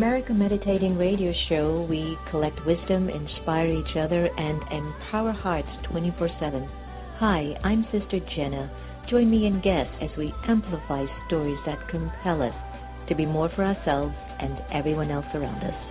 America 0.00 0.32
Meditating 0.32 0.96
Radio 0.96 1.30
Show, 1.50 1.86
we 1.90 2.16
collect 2.30 2.64
wisdom, 2.64 3.10
inspire 3.10 3.66
each 3.66 3.96
other, 3.98 4.30
and 4.34 4.62
empower 4.72 5.30
hearts 5.30 5.68
24 5.92 6.30
7. 6.40 6.66
Hi, 7.18 7.54
I'm 7.62 7.84
Sister 7.92 8.18
Jenna. 8.34 8.70
Join 9.10 9.30
me 9.30 9.44
and 9.44 9.62
guests 9.62 9.92
as 10.00 10.08
we 10.16 10.32
amplify 10.48 11.04
stories 11.26 11.58
that 11.66 11.86
compel 11.90 12.40
us 12.40 12.54
to 13.10 13.14
be 13.14 13.26
more 13.26 13.50
for 13.54 13.62
ourselves 13.62 14.14
and 14.38 14.56
everyone 14.72 15.10
else 15.10 15.26
around 15.34 15.62
us. 15.62 15.89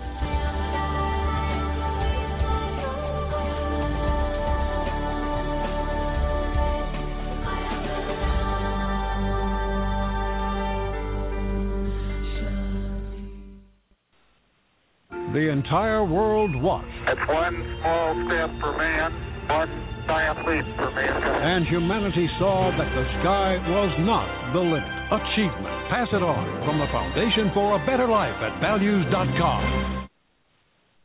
The 15.50 15.58
entire 15.58 16.06
world 16.06 16.54
watched. 16.62 16.94
It's 17.10 17.26
one 17.26 17.58
small 17.82 18.14
step 18.30 18.54
for 18.62 18.70
man, 18.78 19.10
one 19.50 19.74
giant 20.06 20.46
leap 20.46 20.62
for 20.78 20.94
mankind. 20.94 21.42
And 21.42 21.66
humanity 21.66 22.30
saw 22.38 22.70
that 22.78 22.86
the 22.86 23.06
sky 23.18 23.58
was 23.66 23.90
not 24.06 24.30
the 24.54 24.62
limit. 24.62 24.94
Achievement. 25.10 25.74
Pass 25.90 26.06
it 26.14 26.22
on 26.22 26.46
from 26.70 26.78
the 26.78 26.86
Foundation 26.94 27.50
for 27.58 27.74
a 27.74 27.80
Better 27.82 28.06
Life 28.06 28.38
at 28.46 28.62
values.com. 28.62 30.06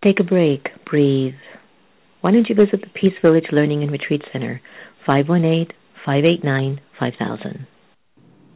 Take 0.04 0.20
a 0.20 0.28
break. 0.28 0.68
Breathe. 0.84 1.40
Why 2.20 2.32
don't 2.32 2.44
you 2.44 2.54
visit 2.54 2.84
the 2.84 2.92
Peace 2.92 3.16
Village 3.24 3.48
Learning 3.50 3.80
and 3.80 3.90
Retreat 3.90 4.20
Center, 4.30 4.60
518 5.06 5.72
589 6.04 6.82
5000. 7.00 7.66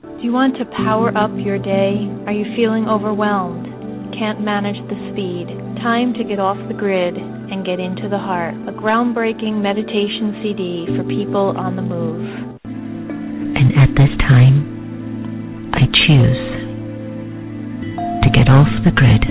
Do 0.04 0.20
you 0.20 0.32
want 0.32 0.60
to 0.60 0.66
power 0.84 1.16
up 1.16 1.32
your 1.32 1.56
day? 1.56 1.96
Are 2.28 2.36
you 2.36 2.44
feeling 2.54 2.84
overwhelmed? 2.84 3.64
Can't 4.12 4.44
manage 4.44 4.76
the 4.88 4.98
speed? 5.12 5.67
Time 5.82 6.12
to 6.14 6.24
get 6.24 6.40
off 6.40 6.58
the 6.66 6.74
grid 6.74 7.14
and 7.14 7.64
get 7.64 7.78
into 7.78 8.08
the 8.10 8.18
heart. 8.18 8.54
A 8.66 8.74
groundbreaking 8.74 9.62
meditation 9.62 10.34
CD 10.42 10.86
for 10.96 11.04
people 11.06 11.54
on 11.54 11.76
the 11.76 11.82
move. 11.82 12.18
And 12.66 13.70
at 13.78 13.94
this 13.94 14.10
time, 14.18 15.70
I 15.72 15.86
choose 15.86 16.42
to 18.26 18.28
get 18.34 18.50
off 18.50 18.66
the 18.82 18.90
grid 18.90 19.22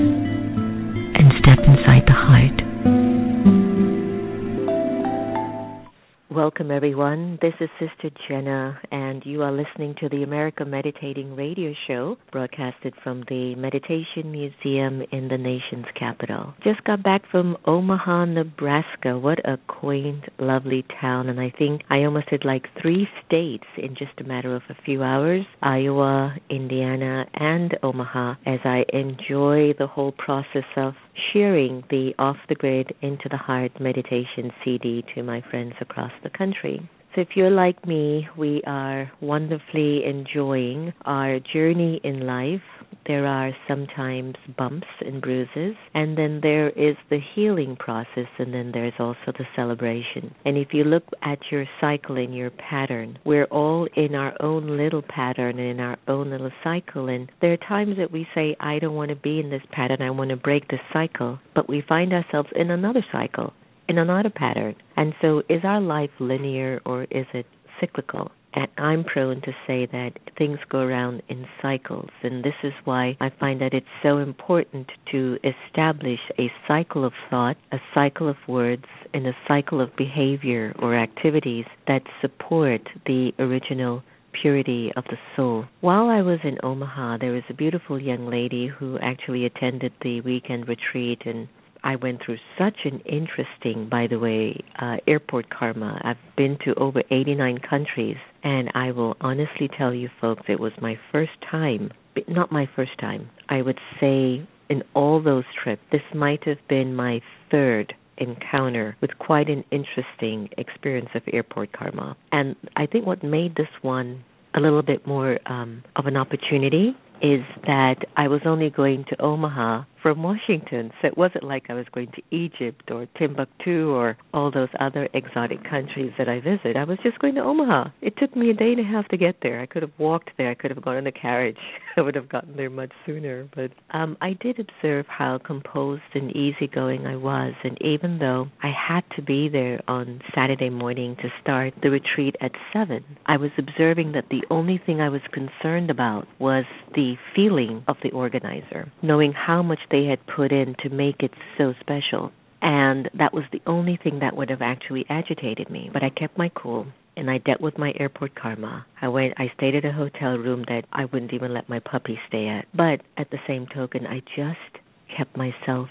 Welcome, 6.47 6.71
everyone. 6.71 7.37
This 7.41 7.55
is 7.59 7.67
Sister 7.77 8.09
Jenna, 8.25 8.79
and 8.89 9.21
you 9.25 9.41
are 9.43 9.51
listening 9.51 9.95
to 9.99 10.07
the 10.07 10.23
America 10.23 10.63
Meditating 10.63 11.35
Radio 11.35 11.73
Show, 11.89 12.15
broadcasted 12.31 12.93
from 13.03 13.25
the 13.27 13.53
Meditation 13.55 14.31
Museum 14.31 15.01
in 15.11 15.27
the 15.27 15.37
nation's 15.37 15.87
capital. 15.99 16.53
Just 16.63 16.81
got 16.85 17.03
back 17.03 17.23
from 17.29 17.57
Omaha, 17.65 18.25
Nebraska. 18.25 19.19
What 19.19 19.39
a 19.39 19.57
quaint, 19.67 20.23
lovely 20.39 20.85
town, 21.01 21.27
and 21.27 21.37
I 21.37 21.51
think 21.57 21.81
I 21.89 22.05
almost 22.05 22.29
did 22.29 22.45
like 22.45 22.63
three 22.81 23.09
states 23.25 23.65
in 23.77 23.95
just 23.97 24.17
a 24.21 24.23
matter 24.23 24.55
of 24.55 24.61
a 24.69 24.81
few 24.85 25.03
hours 25.03 25.45
Iowa, 25.61 26.33
Indiana, 26.49 27.25
and 27.33 27.77
Omaha 27.83 28.35
as 28.45 28.61
I 28.63 28.85
enjoy 28.93 29.73
the 29.77 29.87
whole 29.87 30.13
process 30.13 30.63
of 30.77 30.93
sharing 31.33 31.83
the 31.89 32.13
Off 32.19 32.37
the 32.49 32.55
Grid 32.55 32.93
Into 33.01 33.29
the 33.29 33.37
Heart 33.37 33.79
meditation 33.79 34.51
CD 34.63 35.03
to 35.15 35.23
my 35.23 35.41
friends 35.49 35.73
across 35.81 36.11
the 36.23 36.29
country. 36.29 36.87
If 37.17 37.29
you're 37.33 37.49
like 37.49 37.87
me, 37.87 38.27
we 38.37 38.61
are 38.67 39.11
wonderfully 39.21 40.05
enjoying 40.05 40.93
our 41.03 41.39
journey 41.39 41.99
in 42.03 42.27
life. 42.27 42.61
There 43.07 43.25
are 43.25 43.53
sometimes 43.67 44.35
bumps 44.55 44.85
and 45.01 45.19
bruises, 45.19 45.75
and 45.95 46.15
then 46.15 46.41
there 46.43 46.69
is 46.69 46.95
the 47.09 47.19
healing 47.33 47.75
process, 47.75 48.27
and 48.37 48.53
then 48.53 48.69
there's 48.71 48.93
also 48.99 49.31
the 49.35 49.47
celebration. 49.55 50.35
And 50.45 50.59
if 50.59 50.75
you 50.75 50.83
look 50.83 51.05
at 51.23 51.39
your 51.49 51.65
cycle 51.81 52.17
and 52.17 52.35
your 52.35 52.51
pattern, 52.51 53.17
we're 53.25 53.45
all 53.45 53.87
in 53.95 54.13
our 54.13 54.39
own 54.39 54.77
little 54.77 55.01
pattern 55.01 55.57
and 55.57 55.71
in 55.71 55.79
our 55.79 55.97
own 56.07 56.29
little 56.29 56.51
cycle. 56.63 57.07
And 57.07 57.31
there 57.41 57.51
are 57.51 57.57
times 57.57 57.97
that 57.97 58.11
we 58.11 58.27
say, 58.35 58.55
I 58.59 58.77
don't 58.77 58.93
want 58.93 59.09
to 59.09 59.15
be 59.15 59.39
in 59.39 59.49
this 59.49 59.65
pattern, 59.71 60.03
I 60.03 60.11
want 60.11 60.29
to 60.29 60.37
break 60.37 60.67
this 60.67 60.81
cycle, 60.93 61.39
but 61.55 61.67
we 61.67 61.81
find 61.89 62.13
ourselves 62.13 62.49
in 62.55 62.69
another 62.69 63.03
cycle 63.11 63.53
in 63.87 63.97
another 63.97 64.29
pattern. 64.29 64.75
And 64.95 65.13
so, 65.21 65.43
is 65.49 65.61
our 65.63 65.81
life 65.81 66.11
linear 66.19 66.81
or 66.85 67.03
is 67.03 67.25
it 67.33 67.45
cyclical? 67.79 68.31
And 68.53 68.67
I'm 68.77 69.03
prone 69.03 69.41
to 69.41 69.51
say 69.67 69.85
that 69.85 70.13
things 70.35 70.57
go 70.69 70.79
around 70.79 71.21
in 71.29 71.45
cycles. 71.61 72.09
And 72.23 72.43
this 72.43 72.55
is 72.63 72.73
why 72.85 73.15
I 73.21 73.29
find 73.39 73.61
that 73.61 73.73
it's 73.73 73.85
so 74.01 74.17
important 74.17 74.87
to 75.11 75.37
establish 75.43 76.19
a 76.39 76.51
cycle 76.67 77.05
of 77.05 77.13
thought, 77.29 77.57
a 77.71 77.77
cycle 77.93 78.27
of 78.27 78.37
words, 78.47 78.85
and 79.13 79.27
a 79.27 79.37
cycle 79.47 79.79
of 79.79 79.95
behavior 79.95 80.73
or 80.79 80.95
activities 80.95 81.65
that 81.87 82.01
support 82.19 82.81
the 83.05 83.31
original 83.37 84.01
purity 84.41 84.91
of 84.95 85.03
the 85.05 85.17
soul. 85.35 85.65
While 85.81 86.09
I 86.09 86.21
was 86.21 86.39
in 86.43 86.57
Omaha, 86.63 87.17
there 87.17 87.33
was 87.33 87.43
a 87.49 87.53
beautiful 87.53 88.01
young 88.01 88.27
lady 88.27 88.67
who 88.67 88.97
actually 88.99 89.45
attended 89.45 89.93
the 90.01 90.21
weekend 90.21 90.67
retreat 90.67 91.21
and 91.25 91.47
I 91.87 91.95
went 91.95 92.21
through 92.21 92.39
such 92.57 92.79
an 92.83 92.99
interesting, 93.05 93.87
by 93.89 94.07
the 94.07 94.19
way, 94.19 94.59
uh, 94.77 94.97
airport 95.07 95.49
karma. 95.49 96.01
I've 96.03 96.17
been 96.35 96.57
to 96.65 96.73
over 96.75 97.01
89 97.09 97.59
countries, 97.59 98.17
and 98.43 98.69
I 98.75 98.91
will 98.91 99.15
honestly 99.21 99.69
tell 99.77 99.93
you, 99.93 100.09
folks, 100.19 100.43
it 100.49 100.59
was 100.59 100.73
my 100.81 100.99
first 101.13 101.31
time, 101.49 101.91
not 102.27 102.51
my 102.51 102.67
first 102.75 102.91
time. 102.99 103.29
I 103.47 103.61
would 103.61 103.79
say 104.01 104.45
in 104.69 104.83
all 104.93 105.23
those 105.23 105.45
trips, 105.63 105.81
this 105.89 106.01
might 106.13 106.43
have 106.43 106.57
been 106.67 106.93
my 106.93 107.21
third 107.49 107.93
encounter 108.17 108.97
with 108.99 109.17
quite 109.17 109.47
an 109.47 109.63
interesting 109.71 110.49
experience 110.57 111.09
of 111.15 111.21
airport 111.31 111.71
karma. 111.71 112.17
And 112.33 112.57
I 112.75 112.87
think 112.87 113.05
what 113.05 113.23
made 113.23 113.55
this 113.55 113.71
one 113.81 114.25
a 114.53 114.59
little 114.59 114.81
bit 114.81 115.07
more 115.07 115.39
um, 115.45 115.83
of 115.95 116.05
an 116.05 116.17
opportunity 116.17 116.97
is 117.21 117.41
that 117.65 118.05
I 118.15 118.27
was 118.27 118.41
only 118.45 118.69
going 118.69 119.05
to 119.09 119.21
Omaha 119.21 119.83
from 120.01 120.23
Washington. 120.23 120.91
So 121.01 121.07
it 121.07 121.17
wasn't 121.17 121.43
like 121.43 121.65
I 121.69 121.73
was 121.73 121.85
going 121.93 122.11
to 122.13 122.35
Egypt 122.35 122.89
or 122.91 123.07
Timbuktu 123.17 123.89
or 123.89 124.17
all 124.33 124.51
those 124.51 124.69
other 124.79 125.09
exotic 125.13 125.63
countries 125.69 126.13
that 126.17 126.29
I 126.29 126.39
visit. 126.39 126.77
I 126.77 126.83
was 126.83 126.97
just 127.03 127.19
going 127.19 127.35
to 127.35 127.41
Omaha. 127.41 127.89
It 128.01 128.13
took 128.17 128.35
me 128.35 128.49
a 128.49 128.53
day 128.53 128.71
and 128.71 128.79
a 128.79 128.83
half 128.83 129.07
to 129.09 129.17
get 129.17 129.37
there. 129.41 129.59
I 129.59 129.65
could 129.65 129.81
have 129.81 129.91
walked 129.97 130.31
there. 130.37 130.49
I 130.49 130.53
could 130.55 130.71
have 130.71 130.81
gone 130.81 130.97
in 130.97 131.07
a 131.07 131.11
carriage. 131.11 131.57
I 131.97 132.01
would 132.01 132.15
have 132.15 132.29
gotten 132.29 132.55
there 132.55 132.69
much 132.69 132.91
sooner. 133.05 133.49
But 133.55 133.71
um 133.91 134.17
I 134.21 134.37
did 134.39 134.59
observe 134.59 135.05
how 135.07 135.39
composed 135.39 136.03
and 136.13 136.35
easygoing 136.35 137.05
I 137.05 137.15
was 137.15 137.53
and 137.63 137.77
even 137.81 138.19
though 138.19 138.47
I 138.63 138.71
had 138.71 139.03
to 139.15 139.21
be 139.21 139.49
there 139.49 139.81
on 139.87 140.21
Saturday 140.35 140.69
morning 140.69 141.15
to 141.21 141.29
start 141.41 141.73
the 141.81 141.89
retreat 141.89 142.35
at 142.41 142.51
7, 142.73 143.03
I 143.25 143.37
was 143.37 143.51
observing 143.57 144.13
that 144.13 144.25
the 144.29 144.43
only 144.49 144.81
thing 144.85 145.01
I 145.01 145.09
was 145.09 145.21
concerned 145.31 145.89
about 145.89 146.27
was 146.39 146.65
the 146.93 147.06
feeling 147.35 147.83
of 147.87 147.97
the 148.03 148.11
organizer, 148.11 148.91
knowing 149.01 149.33
how 149.33 149.61
much 149.61 149.79
they 149.91 150.05
had 150.05 150.19
put 150.27 150.51
in 150.51 150.75
to 150.83 150.89
make 150.89 151.21
it 151.21 151.31
so 151.57 151.73
special. 151.79 152.31
And 152.61 153.09
that 153.13 153.33
was 153.33 153.43
the 153.51 153.61
only 153.67 153.99
thing 154.01 154.19
that 154.19 154.35
would 154.35 154.49
have 154.49 154.61
actually 154.61 155.05
agitated 155.09 155.69
me. 155.69 155.89
But 155.93 156.03
I 156.03 156.09
kept 156.09 156.37
my 156.37 156.49
cool 156.55 156.87
and 157.15 157.29
I 157.29 157.39
dealt 157.39 157.61
with 157.61 157.77
my 157.77 157.93
airport 157.99 158.35
karma. 158.35 158.85
I 159.01 159.07
went 159.07 159.33
I 159.37 159.51
stayed 159.55 159.75
at 159.75 159.85
a 159.85 159.91
hotel 159.91 160.37
room 160.37 160.63
that 160.67 160.85
I 160.91 161.05
wouldn't 161.05 161.33
even 161.33 161.53
let 161.53 161.69
my 161.69 161.79
puppy 161.79 162.19
stay 162.27 162.47
at. 162.47 162.65
But 162.73 163.01
at 163.17 163.29
the 163.31 163.39
same 163.47 163.67
token 163.73 164.05
I 164.05 164.21
just 164.35 164.83
kept 165.15 165.37
myself 165.37 165.89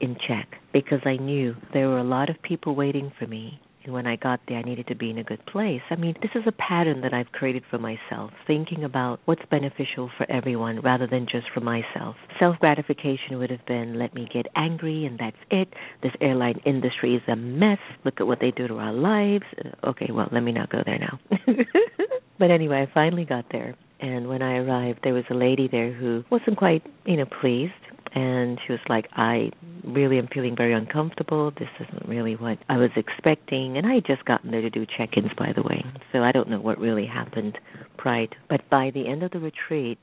in 0.00 0.16
check 0.26 0.48
because 0.72 1.00
I 1.04 1.16
knew 1.16 1.54
there 1.72 1.88
were 1.88 1.98
a 1.98 2.04
lot 2.04 2.28
of 2.28 2.42
people 2.42 2.74
waiting 2.74 3.12
for 3.18 3.26
me 3.26 3.60
when 3.86 4.06
I 4.06 4.16
got 4.16 4.40
there, 4.48 4.58
I 4.58 4.62
needed 4.62 4.86
to 4.88 4.94
be 4.94 5.10
in 5.10 5.18
a 5.18 5.24
good 5.24 5.44
place. 5.46 5.80
I 5.90 5.96
mean, 5.96 6.14
this 6.22 6.30
is 6.34 6.42
a 6.46 6.52
pattern 6.52 7.00
that 7.02 7.12
I've 7.12 7.32
created 7.32 7.64
for 7.70 7.78
myself, 7.78 8.30
thinking 8.46 8.84
about 8.84 9.20
what's 9.24 9.42
beneficial 9.50 10.10
for 10.16 10.30
everyone 10.30 10.80
rather 10.80 11.06
than 11.06 11.26
just 11.30 11.46
for 11.52 11.60
myself. 11.60 12.16
Self 12.38 12.58
gratification 12.58 13.38
would 13.38 13.50
have 13.50 13.64
been 13.66 13.98
let 13.98 14.14
me 14.14 14.28
get 14.32 14.46
angry 14.56 15.04
and 15.04 15.18
that's 15.18 15.36
it. 15.50 15.68
This 16.02 16.12
airline 16.20 16.60
industry 16.64 17.14
is 17.14 17.22
a 17.28 17.36
mess. 17.36 17.78
Look 18.04 18.20
at 18.20 18.26
what 18.26 18.38
they 18.40 18.50
do 18.50 18.68
to 18.68 18.78
our 18.78 18.92
lives. 18.92 19.44
Okay, 19.84 20.10
well, 20.12 20.28
let 20.32 20.42
me 20.42 20.52
not 20.52 20.70
go 20.70 20.82
there 20.84 20.98
now. 20.98 21.18
but 22.38 22.50
anyway, 22.50 22.86
I 22.88 22.92
finally 22.92 23.24
got 23.24 23.46
there. 23.50 23.76
And 24.00 24.28
when 24.28 24.42
I 24.42 24.56
arrived, 24.56 25.00
there 25.04 25.14
was 25.14 25.24
a 25.30 25.34
lady 25.34 25.68
there 25.70 25.92
who 25.92 26.24
wasn't 26.30 26.56
quite, 26.56 26.82
you 27.06 27.16
know, 27.16 27.26
pleased 27.40 27.72
and 28.14 28.58
she 28.66 28.72
was 28.72 28.80
like, 28.88 29.08
I 29.12 29.50
really 29.84 30.18
am 30.18 30.28
feeling 30.32 30.54
very 30.56 30.74
uncomfortable. 30.74 31.50
This 31.58 31.68
isn't 31.80 32.08
really 32.08 32.36
what 32.36 32.58
I 32.68 32.76
was 32.76 32.90
expecting. 32.96 33.78
And 33.78 33.86
I 33.86 33.94
had 33.94 34.06
just 34.06 34.24
gotten 34.24 34.50
there 34.50 34.60
to 34.60 34.70
do 34.70 34.84
check 34.84 35.16
ins, 35.16 35.30
by 35.38 35.52
the 35.54 35.62
way. 35.62 35.84
So 36.12 36.18
I 36.18 36.32
don't 36.32 36.50
know 36.50 36.60
what 36.60 36.78
really 36.78 37.06
happened 37.06 37.58
prior. 37.96 38.26
To, 38.26 38.36
but 38.50 38.68
by 38.70 38.90
the 38.92 39.08
end 39.08 39.22
of 39.22 39.30
the 39.30 39.38
retreat, 39.38 39.98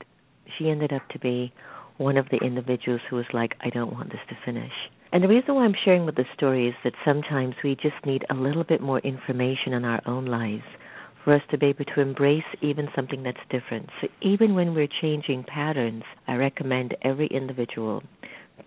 she 0.58 0.70
ended 0.70 0.92
up 0.92 1.08
to 1.10 1.18
be 1.20 1.52
one 1.98 2.16
of 2.16 2.26
the 2.30 2.38
individuals 2.38 3.00
who 3.08 3.16
was 3.16 3.26
like, 3.32 3.54
I 3.60 3.70
don't 3.70 3.92
want 3.92 4.10
this 4.10 4.20
to 4.30 4.36
finish. 4.44 4.72
And 5.12 5.22
the 5.22 5.28
reason 5.28 5.54
why 5.54 5.64
I'm 5.64 5.74
sharing 5.84 6.06
with 6.06 6.16
the 6.16 6.24
story 6.34 6.68
is 6.68 6.74
that 6.82 6.94
sometimes 7.04 7.54
we 7.62 7.76
just 7.76 8.04
need 8.04 8.24
a 8.30 8.34
little 8.34 8.64
bit 8.64 8.80
more 8.80 9.00
information 9.00 9.72
in 9.72 9.84
our 9.84 10.00
own 10.06 10.24
lives 10.26 10.64
for 11.24 11.34
us 11.34 11.42
to 11.50 11.58
be 11.58 11.66
able 11.66 11.84
to 11.84 12.00
embrace 12.00 12.44
even 12.62 12.88
something 12.94 13.22
that's 13.22 13.38
different. 13.50 13.88
So 14.00 14.08
even 14.22 14.54
when 14.54 14.74
we're 14.74 14.88
changing 15.00 15.44
patterns, 15.44 16.04
I 16.26 16.34
recommend 16.34 16.96
every 17.02 17.26
individual 17.28 18.02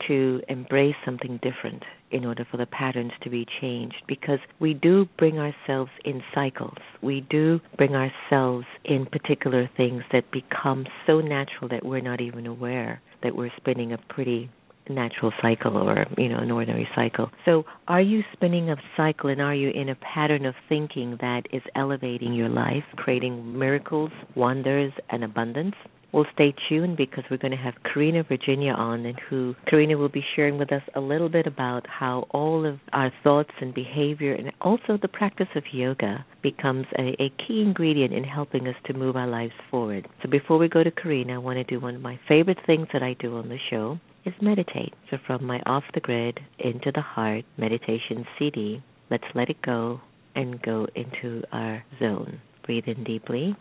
to 0.07 0.41
embrace 0.50 0.95
something 1.05 1.39
different 1.41 1.83
in 2.11 2.25
order 2.25 2.45
for 2.50 2.57
the 2.57 2.65
patterns 2.65 3.11
to 3.21 3.29
be 3.29 3.45
changed 3.61 3.95
because 4.07 4.39
we 4.59 4.73
do 4.73 5.07
bring 5.17 5.39
ourselves 5.39 5.91
in 6.05 6.21
cycles. 6.33 6.77
We 7.01 7.25
do 7.29 7.59
bring 7.77 7.95
ourselves 7.95 8.65
in 8.85 9.05
particular 9.05 9.69
things 9.77 10.03
that 10.11 10.31
become 10.31 10.85
so 11.07 11.21
natural 11.21 11.69
that 11.69 11.85
we're 11.85 12.01
not 12.01 12.21
even 12.21 12.47
aware 12.47 13.01
that 13.23 13.35
we're 13.35 13.51
spinning 13.57 13.94
a 13.94 13.97
pretty 14.09 14.50
natural 14.89 15.31
cycle 15.41 15.77
or 15.77 16.06
you 16.18 16.30
know 16.30 16.39
an 16.39 16.51
ordinary 16.51 16.88
cycle. 16.95 17.31
So 17.45 17.65
are 17.88 18.01
you 18.01 18.24
spinning 18.33 18.69
a 18.69 18.75
cycle 18.97 19.30
and 19.30 19.41
are 19.41 19.56
you 19.56 19.69
in 19.69 19.89
a 19.89 19.95
pattern 19.95 20.45
of 20.45 20.56
thinking 20.69 21.18
that 21.21 21.44
is 21.51 21.62
elevating 21.75 22.33
your 22.33 22.50
life 22.50 22.83
creating 22.95 23.57
miracles 23.57 24.12
wonders 24.35 24.91
and 25.09 25.24
abundance 25.24 25.75
We'll 26.13 26.25
stay 26.31 26.54
tuned 26.69 26.95
because 26.95 27.24
we're 27.31 27.38
going 27.38 27.57
to 27.57 27.57
have 27.57 27.74
Karena 27.83 28.21
Virginia 28.21 28.74
on, 28.74 29.04
and 29.07 29.19
who 29.30 29.56
Karena 29.68 29.98
will 29.98 30.10
be 30.10 30.24
sharing 30.36 30.60
with 30.60 30.71
us 30.71 30.83
a 30.94 31.01
little 31.01 31.27
bit 31.27 31.48
about 31.48 31.88
how 31.88 32.27
all 32.30 32.68
of 32.68 32.80
our 32.94 33.12
thoughts 33.24 33.50
and 33.60 33.74
behavior, 33.74 34.33
and 34.36 34.51
also 34.62 35.00
the 35.01 35.07
practice 35.07 35.48
of 35.56 35.63
yoga, 35.74 36.24
becomes 36.44 36.86
a, 37.00 37.15
a 37.19 37.33
key 37.48 37.62
ingredient 37.62 38.13
in 38.13 38.24
helping 38.24 38.68
us 38.68 38.75
to 38.86 38.94
move 38.94 39.15
our 39.15 39.27
lives 39.27 39.54
forward. 39.71 40.07
So 40.21 40.30
before 40.30 40.60
we 40.60 40.69
go 40.69 40.83
to 40.83 40.92
Karena, 40.92 41.33
I 41.33 41.38
want 41.39 41.57
to 41.57 41.63
do 41.63 41.80
one 41.80 41.95
of 41.95 42.01
my 42.01 42.19
favorite 42.27 42.60
things 42.68 42.88
that 42.94 43.01
I 43.01 43.15
do 43.19 43.38
on 43.38 43.50
the 43.50 43.57
show 43.71 44.00
is 44.24 44.33
meditate. 44.39 44.94
So 45.10 45.18
from 45.25 45.44
my 45.45 45.62
off 45.65 45.83
the 45.95 46.00
grid 46.00 46.39
into 46.60 46.92
the 46.94 47.01
heart 47.01 47.44
meditation 47.57 48.27
CD, 48.38 48.83
let's 49.10 49.24
let 49.33 49.50
it 49.50 49.62
go 49.63 50.00
and 50.36 50.62
go 50.62 50.86
into 50.95 51.42
our 51.51 51.83
zone. 52.00 52.39
Breathe 52.65 52.86
in 52.88 53.04
deeply, 53.04 53.56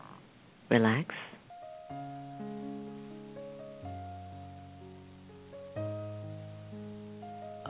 relax 0.70 1.14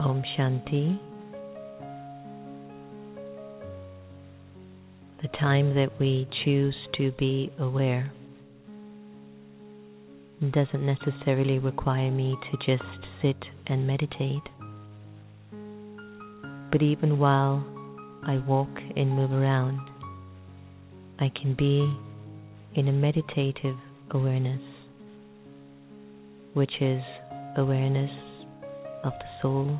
Om 0.03 0.21
Shanti. 0.37 0.99
The 5.21 5.29
time 5.39 5.75
that 5.75 5.97
we 5.97 6.27
choose 6.43 6.75
to 6.97 7.13
be 7.13 7.49
aware 7.57 8.11
doesn't 10.41 10.85
necessarily 10.85 11.57
require 11.57 12.11
me 12.11 12.35
to 12.51 12.57
just 12.57 12.83
sit 13.21 13.37
and 13.67 13.87
meditate. 13.87 14.43
But 16.69 16.81
even 16.81 17.17
while 17.17 17.65
I 18.27 18.43
walk 18.45 18.75
and 18.97 19.09
move 19.09 19.31
around, 19.31 19.79
I 21.19 21.31
can 21.41 21.55
be 21.55 21.89
in 22.75 22.89
a 22.89 22.91
meditative 22.91 23.77
awareness, 24.11 24.61
which 26.55 26.73
is 26.81 27.01
awareness 27.55 28.11
of 29.05 29.13
the 29.13 29.25
soul 29.41 29.79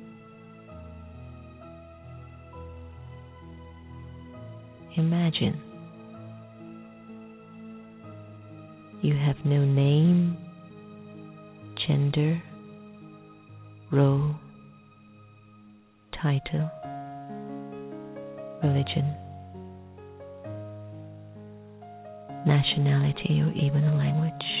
Imagine 4.97 5.61
you 9.01 9.15
have 9.15 9.37
no 9.45 9.63
name, 9.65 10.37
gender, 11.87 12.41
role, 13.91 14.35
title, 16.21 16.69
religion, 18.63 19.15
nationality, 22.45 23.41
or 23.41 23.51
even 23.53 23.83
a 23.85 23.95
language. 23.95 24.60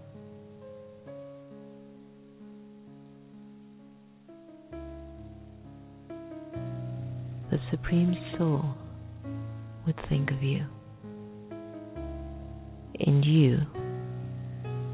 Supreme 7.91 8.15
Soul 8.37 8.63
would 9.85 9.99
think 10.07 10.31
of 10.31 10.41
you. 10.41 10.65
And 13.01 13.25
you, 13.25 13.57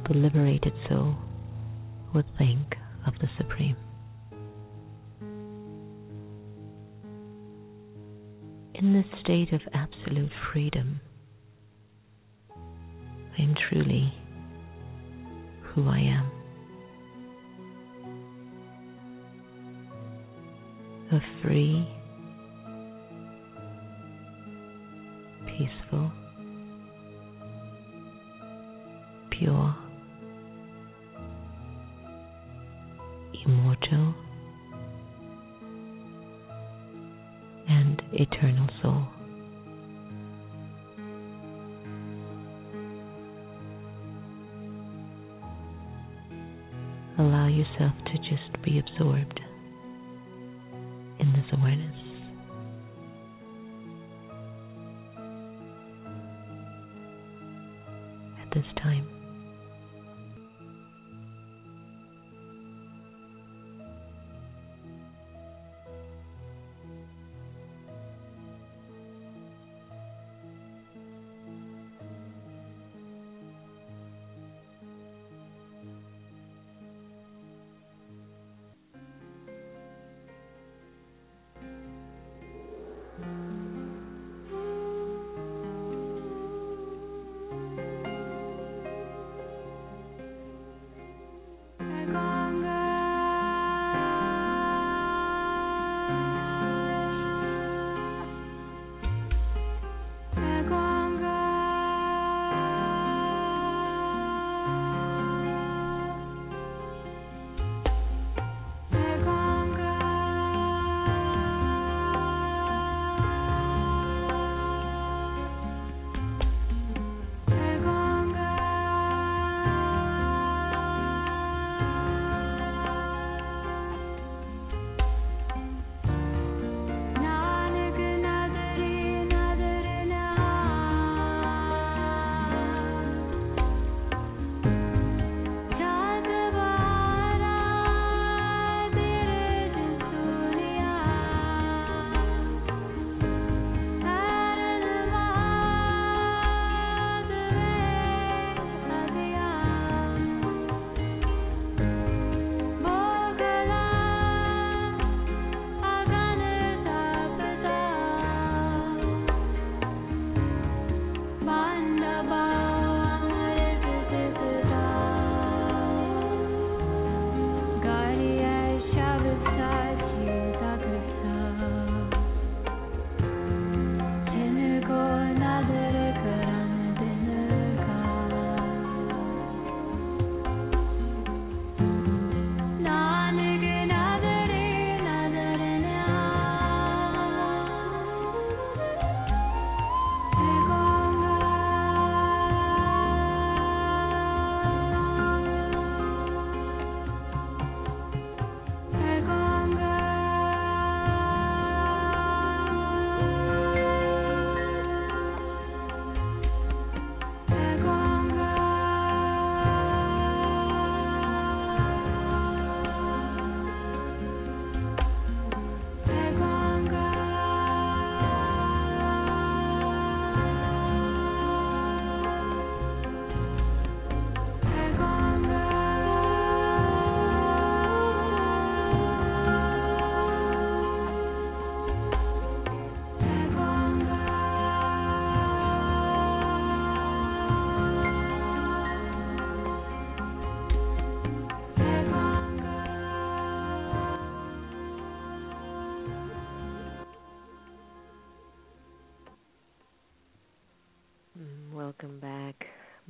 the 0.08 0.16
liberated 0.16 0.74
soul, 0.90 1.16
would 2.16 2.26
think 2.40 2.76
of 3.06 3.14
the 3.20 3.28
Supreme. 3.38 3.78
In 8.74 8.94
this 8.94 9.06
state 9.22 9.54
of 9.54 9.62
absolute 9.76 10.32
freedom, 10.52 11.00
this 58.54 58.66
time. 58.78 59.17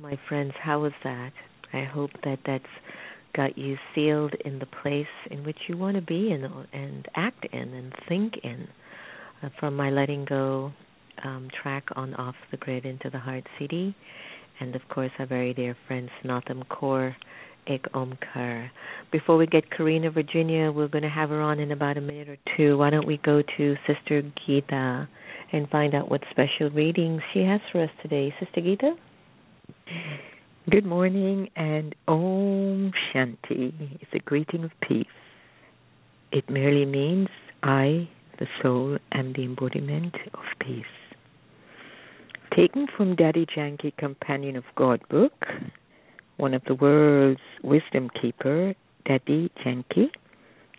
My 0.00 0.16
friends. 0.28 0.52
How 0.62 0.80
was 0.80 0.92
that? 1.02 1.32
I 1.72 1.82
hope 1.82 2.10
that 2.22 2.38
that's 2.46 2.64
got 3.34 3.58
you 3.58 3.76
sealed 3.94 4.32
in 4.44 4.60
the 4.60 4.66
place 4.66 5.06
in 5.30 5.44
which 5.44 5.58
you 5.68 5.76
want 5.76 5.96
to 5.96 6.02
be 6.02 6.30
in 6.30 6.44
and 6.72 7.06
act 7.16 7.44
in 7.52 7.74
and 7.74 7.92
think 8.08 8.34
in. 8.44 8.68
Uh, 9.42 9.48
from 9.58 9.74
my 9.74 9.90
letting 9.90 10.24
go 10.24 10.72
um, 11.24 11.48
track 11.62 11.84
on 11.96 12.14
Off 12.14 12.36
the 12.50 12.56
Grid 12.56 12.84
into 12.84 13.10
the 13.10 13.18
Heart 13.18 13.44
CD, 13.58 13.94
and 14.60 14.76
of 14.76 14.82
course 14.88 15.10
our 15.18 15.26
very 15.26 15.52
dear 15.52 15.76
friend 15.86 16.08
Snatam 16.22 16.64
Kaur 16.68 17.14
Ek 17.66 17.82
Omkar. 17.92 18.70
Before 19.10 19.36
we 19.36 19.46
get 19.46 19.70
Karena 19.70 20.10
Virginia, 20.10 20.70
we're 20.70 20.88
going 20.88 21.02
to 21.02 21.10
have 21.10 21.30
her 21.30 21.40
on 21.40 21.58
in 21.58 21.72
about 21.72 21.96
a 21.96 22.00
minute 22.00 22.28
or 22.28 22.38
two. 22.56 22.78
Why 22.78 22.90
don't 22.90 23.06
we 23.06 23.18
go 23.24 23.42
to 23.56 23.76
Sister 23.86 24.22
Gita? 24.46 25.08
and 25.52 25.68
find 25.70 25.94
out 25.94 26.10
what 26.10 26.20
special 26.30 26.70
readings 26.70 27.22
she 27.32 27.40
has 27.40 27.60
for 27.72 27.82
us 27.82 27.90
today. 28.02 28.34
Sister 28.38 28.60
Gita? 28.60 28.94
Good 30.70 30.84
morning 30.84 31.48
and 31.56 31.94
Om 32.06 32.92
Shanti 32.92 33.72
is 34.02 34.08
a 34.12 34.18
greeting 34.18 34.64
of 34.64 34.70
peace. 34.86 35.06
It 36.30 36.50
merely 36.50 36.84
means 36.84 37.28
I, 37.62 38.08
the 38.38 38.46
soul, 38.62 38.98
am 39.12 39.32
the 39.32 39.44
embodiment 39.44 40.14
of 40.34 40.44
peace. 40.60 40.84
Taken 42.54 42.86
from 42.94 43.16
Dadi 43.16 43.46
Janki 43.48 43.94
Companion 43.98 44.56
of 44.56 44.64
God 44.76 45.00
book, 45.08 45.46
one 46.36 46.52
of 46.52 46.62
the 46.66 46.74
world's 46.74 47.40
wisdom 47.62 48.10
keeper, 48.20 48.74
Dadi 49.06 49.48
Janki, 49.64 50.10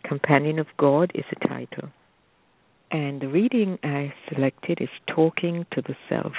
Companion 0.04 0.60
of 0.60 0.68
God 0.78 1.12
is 1.16 1.26
a 1.32 1.48
title. 1.48 1.90
And 2.92 3.22
the 3.22 3.28
reading 3.28 3.80
I 3.84 4.14
selected 4.32 4.80
is 4.82 4.90
Talking 5.08 5.66
to 5.74 5.82
the 5.82 5.96
Self. 6.08 6.34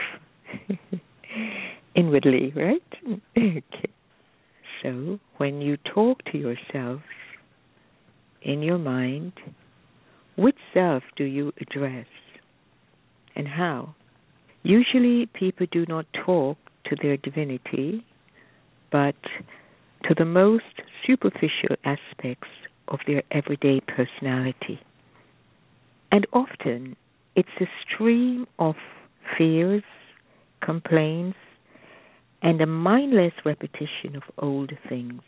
Inwardly, 1.95 2.53
right? 2.55 2.83
okay. 3.37 3.91
So, 4.83 5.19
when 5.37 5.61
you 5.61 5.77
talk 5.77 6.23
to 6.33 6.39
yourself 6.39 7.03
in 8.43 8.63
your 8.63 8.79
mind, 8.79 9.33
which 10.37 10.57
self 10.73 11.03
do 11.17 11.25
you 11.25 11.53
address 11.61 12.07
and 13.37 13.47
how? 13.47 13.95
Usually, 14.63 15.27
people 15.27 15.67
do 15.71 15.85
not 15.89 16.07
talk 16.25 16.57
to 16.87 16.97
their 17.03 17.17
divinity, 17.17 18.05
but 18.93 19.17
to 20.05 20.15
the 20.17 20.25
most 20.25 20.65
superficial 21.07 21.77
aspects 21.85 22.49
of 22.89 23.01
their 23.07 23.23
everyday 23.31 23.81
personality. 23.81 24.81
And 26.13 26.27
often, 26.33 26.97
it's 27.37 27.49
a 27.61 27.67
stream 27.85 28.47
of 28.59 28.75
fears, 29.37 29.85
complaints, 30.63 31.39
and 32.43 32.61
a 32.61 32.67
mindless 32.67 33.33
repetition 33.45 34.17
of 34.17 34.23
old 34.39 34.73
things. 34.89 35.23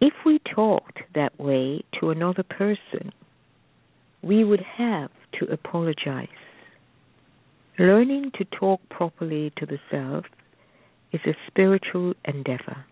If 0.00 0.12
we 0.24 0.40
talked 0.54 1.00
that 1.14 1.38
way 1.40 1.82
to 2.00 2.10
another 2.10 2.42
person, 2.42 3.12
we 4.22 4.44
would 4.44 4.62
have 4.76 5.10
to 5.38 5.46
apologize. 5.46 6.28
Learning 7.78 8.30
to 8.38 8.44
talk 8.44 8.80
properly 8.88 9.52
to 9.56 9.66
the 9.66 9.78
self 9.90 10.24
is 11.12 11.20
a 11.26 11.36
spiritual 11.46 12.14
endeavor. 12.24 12.84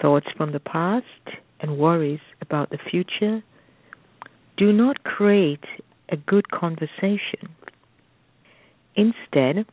Thoughts 0.00 0.26
from 0.36 0.52
the 0.52 0.60
past 0.60 1.38
and 1.60 1.78
worries 1.78 2.20
about 2.40 2.70
the 2.70 2.78
future 2.90 3.42
do 4.56 4.72
not 4.72 5.04
create 5.04 5.64
a 6.10 6.16
good 6.16 6.50
conversation. 6.50 7.48
Instead, 8.96 9.66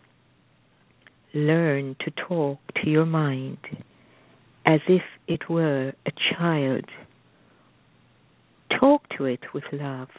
learn 1.37 1.95
to 2.03 2.11
talk 2.11 2.59
to 2.83 2.89
your 2.89 3.05
mind 3.05 3.57
as 4.65 4.79
if 4.87 5.03
it 5.27 5.49
were 5.49 5.93
a 6.05 6.11
child. 6.33 6.85
Talk 8.79 9.03
to 9.17 9.25
it 9.25 9.39
with 9.53 9.63
love. 9.71 10.09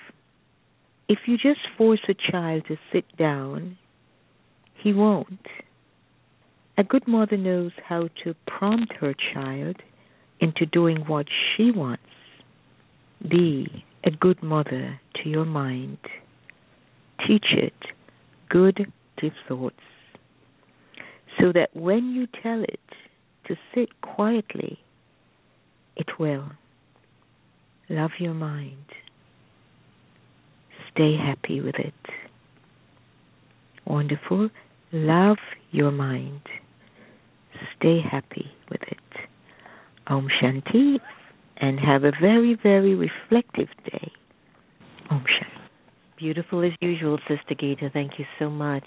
If 1.08 1.20
you 1.26 1.36
just 1.36 1.60
force 1.76 2.00
a 2.08 2.14
child 2.30 2.64
to 2.68 2.76
sit 2.92 3.04
down, 3.16 3.78
he 4.82 4.92
won't. 4.92 5.46
A 6.76 6.84
good 6.84 7.08
mother 7.08 7.36
knows 7.36 7.72
how 7.84 8.08
to 8.24 8.34
prompt 8.46 8.92
her 9.00 9.14
child 9.34 9.76
into 10.40 10.64
doing 10.66 10.98
what 11.06 11.26
she 11.28 11.70
wants. 11.70 12.02
Be 13.28 13.84
a 14.04 14.10
good 14.10 14.42
mother 14.42 15.00
to 15.16 15.28
your 15.28 15.44
mind. 15.44 15.98
Teach 17.26 17.46
it 17.52 17.74
good 18.48 18.92
thoughts 19.48 19.74
so 21.40 21.52
that 21.52 21.70
when 21.74 22.10
you 22.10 22.26
tell 22.42 22.62
it 22.62 22.80
to 23.46 23.56
sit 23.74 24.00
quietly, 24.02 24.78
it 25.96 26.06
will. 26.18 26.50
Love 27.88 28.10
your 28.18 28.34
mind. 28.34 28.84
Stay 30.92 31.16
happy 31.16 31.60
with 31.60 31.76
it. 31.76 31.94
Wonderful. 33.86 34.50
Love 34.92 35.38
your 35.70 35.90
mind. 35.90 36.42
Stay 37.76 38.00
happy 38.00 38.46
with 38.70 38.82
it. 38.82 38.98
Om 40.06 40.28
Shanti 40.40 40.98
and 41.56 41.78
have 41.80 42.04
a 42.04 42.12
very, 42.20 42.56
very 42.62 42.94
reflective 42.94 43.68
day. 43.90 44.12
Om 45.10 45.24
Shanti. 45.24 45.58
Beautiful 46.18 46.64
as 46.64 46.72
usual, 46.80 47.18
Sister 47.28 47.54
Gita. 47.58 47.90
Thank 47.92 48.18
you 48.18 48.24
so 48.38 48.50
much. 48.50 48.84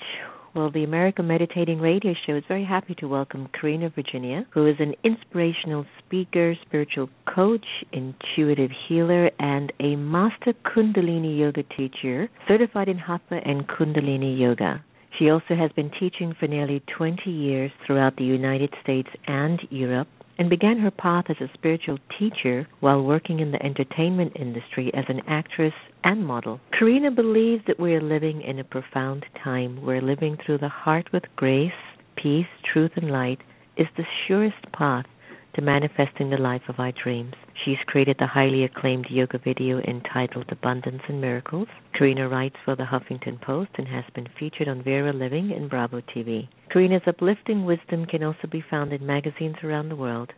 Well, 0.54 0.70
the 0.70 0.84
American 0.84 1.28
Meditating 1.28 1.80
Radio 1.80 2.14
Show 2.26 2.36
is 2.36 2.44
very 2.46 2.66
happy 2.66 2.94
to 2.96 3.08
welcome 3.08 3.48
Karena 3.54 3.90
Virginia, 3.90 4.46
who 4.52 4.68
is 4.68 4.76
an 4.80 4.96
inspirational 5.02 5.86
speaker, 6.00 6.56
spiritual 6.66 7.10
coach, 7.34 7.66
intuitive 7.94 8.70
healer, 8.90 9.32
and 9.40 9.72
a 9.80 9.96
master 9.96 10.54
Kundalini 10.66 11.40
yoga 11.40 11.64
teacher, 11.64 12.30
certified 12.50 12.90
in 12.90 12.98
Hatha 12.98 13.40
and 13.46 13.66
Kundalini 13.66 14.38
yoga. 14.38 14.84
She 15.18 15.30
also 15.30 15.56
has 15.56 15.72
been 15.72 15.90
teaching 15.98 16.36
for 16.38 16.48
nearly 16.48 16.84
20 16.98 17.32
years 17.32 17.72
throughout 17.88 18.18
the 18.18 18.26
United 18.26 18.74
States 18.84 19.10
and 19.28 19.58
Europe 19.70 20.10
and 20.38 20.50
began 20.50 20.80
her 20.80 20.92
path 20.92 21.26
as 21.30 21.38
a 21.42 21.52
spiritual 21.54 21.98
teacher 22.18 22.68
while 22.80 23.04
working 23.04 23.40
in 23.40 23.52
the 23.52 23.64
entertainment 23.64 24.34
industry 24.36 24.92
as 24.94 25.06
an 25.08 25.22
actress 25.28 25.74
and 26.04 26.26
model. 26.26 26.60
Karena 26.78 27.12
believes 27.12 27.64
that 27.68 27.80
we 27.80 27.94
are 27.94 28.02
living 28.02 28.42
in 28.42 28.60
a 28.60 28.64
profound 28.64 29.26
time. 29.44 29.82
We're 29.84 30.02
living 30.02 30.38
through 30.46 30.60
the 30.60 30.70
heart 30.70 31.12
with 31.14 31.24
grace, 31.36 31.72
peace, 32.16 32.48
truth, 32.72 32.92
and 32.96 33.12
light 33.12 33.40
is 33.78 33.88
the 33.98 34.06
surest 34.28 34.72
path 34.74 35.06
to 35.56 35.62
manifesting 35.62 36.30
the 36.30 36.38
life 36.38 36.62
of 36.70 36.80
our 36.80 36.92
dreams. 37.04 37.34
She's 37.64 37.78
created 37.86 38.16
the 38.20 38.28
highly 38.28 38.64
acclaimed 38.64 39.08
yoga 39.10 39.38
video 39.38 39.80
entitled 39.80 40.46
Abundance 40.50 41.02
and 41.08 41.20
Miracles. 41.20 41.68
Karena 41.98 42.30
writes 42.30 42.56
for 42.64 42.76
the 42.76 42.84
Huffington 42.84 43.42
Post 43.42 43.72
and 43.78 43.88
has 43.88 44.06
been 44.16 44.28
featured 44.40 44.68
on 44.68 44.84
Veria 44.84 45.14
Living 45.14 45.52
and 45.52 45.70
Bravo 45.70 46.02
TV. 46.02 46.48
Karena's 46.74 47.08
uplifting 47.08 47.66
wisdom 47.66 48.06
can 48.06 48.24
also 48.24 48.48
be 48.50 48.64
found 48.70 48.94
in 48.94 49.06
magazines 49.06 49.58
around 49.64 49.90
the 49.90 49.96
world. 49.96 50.32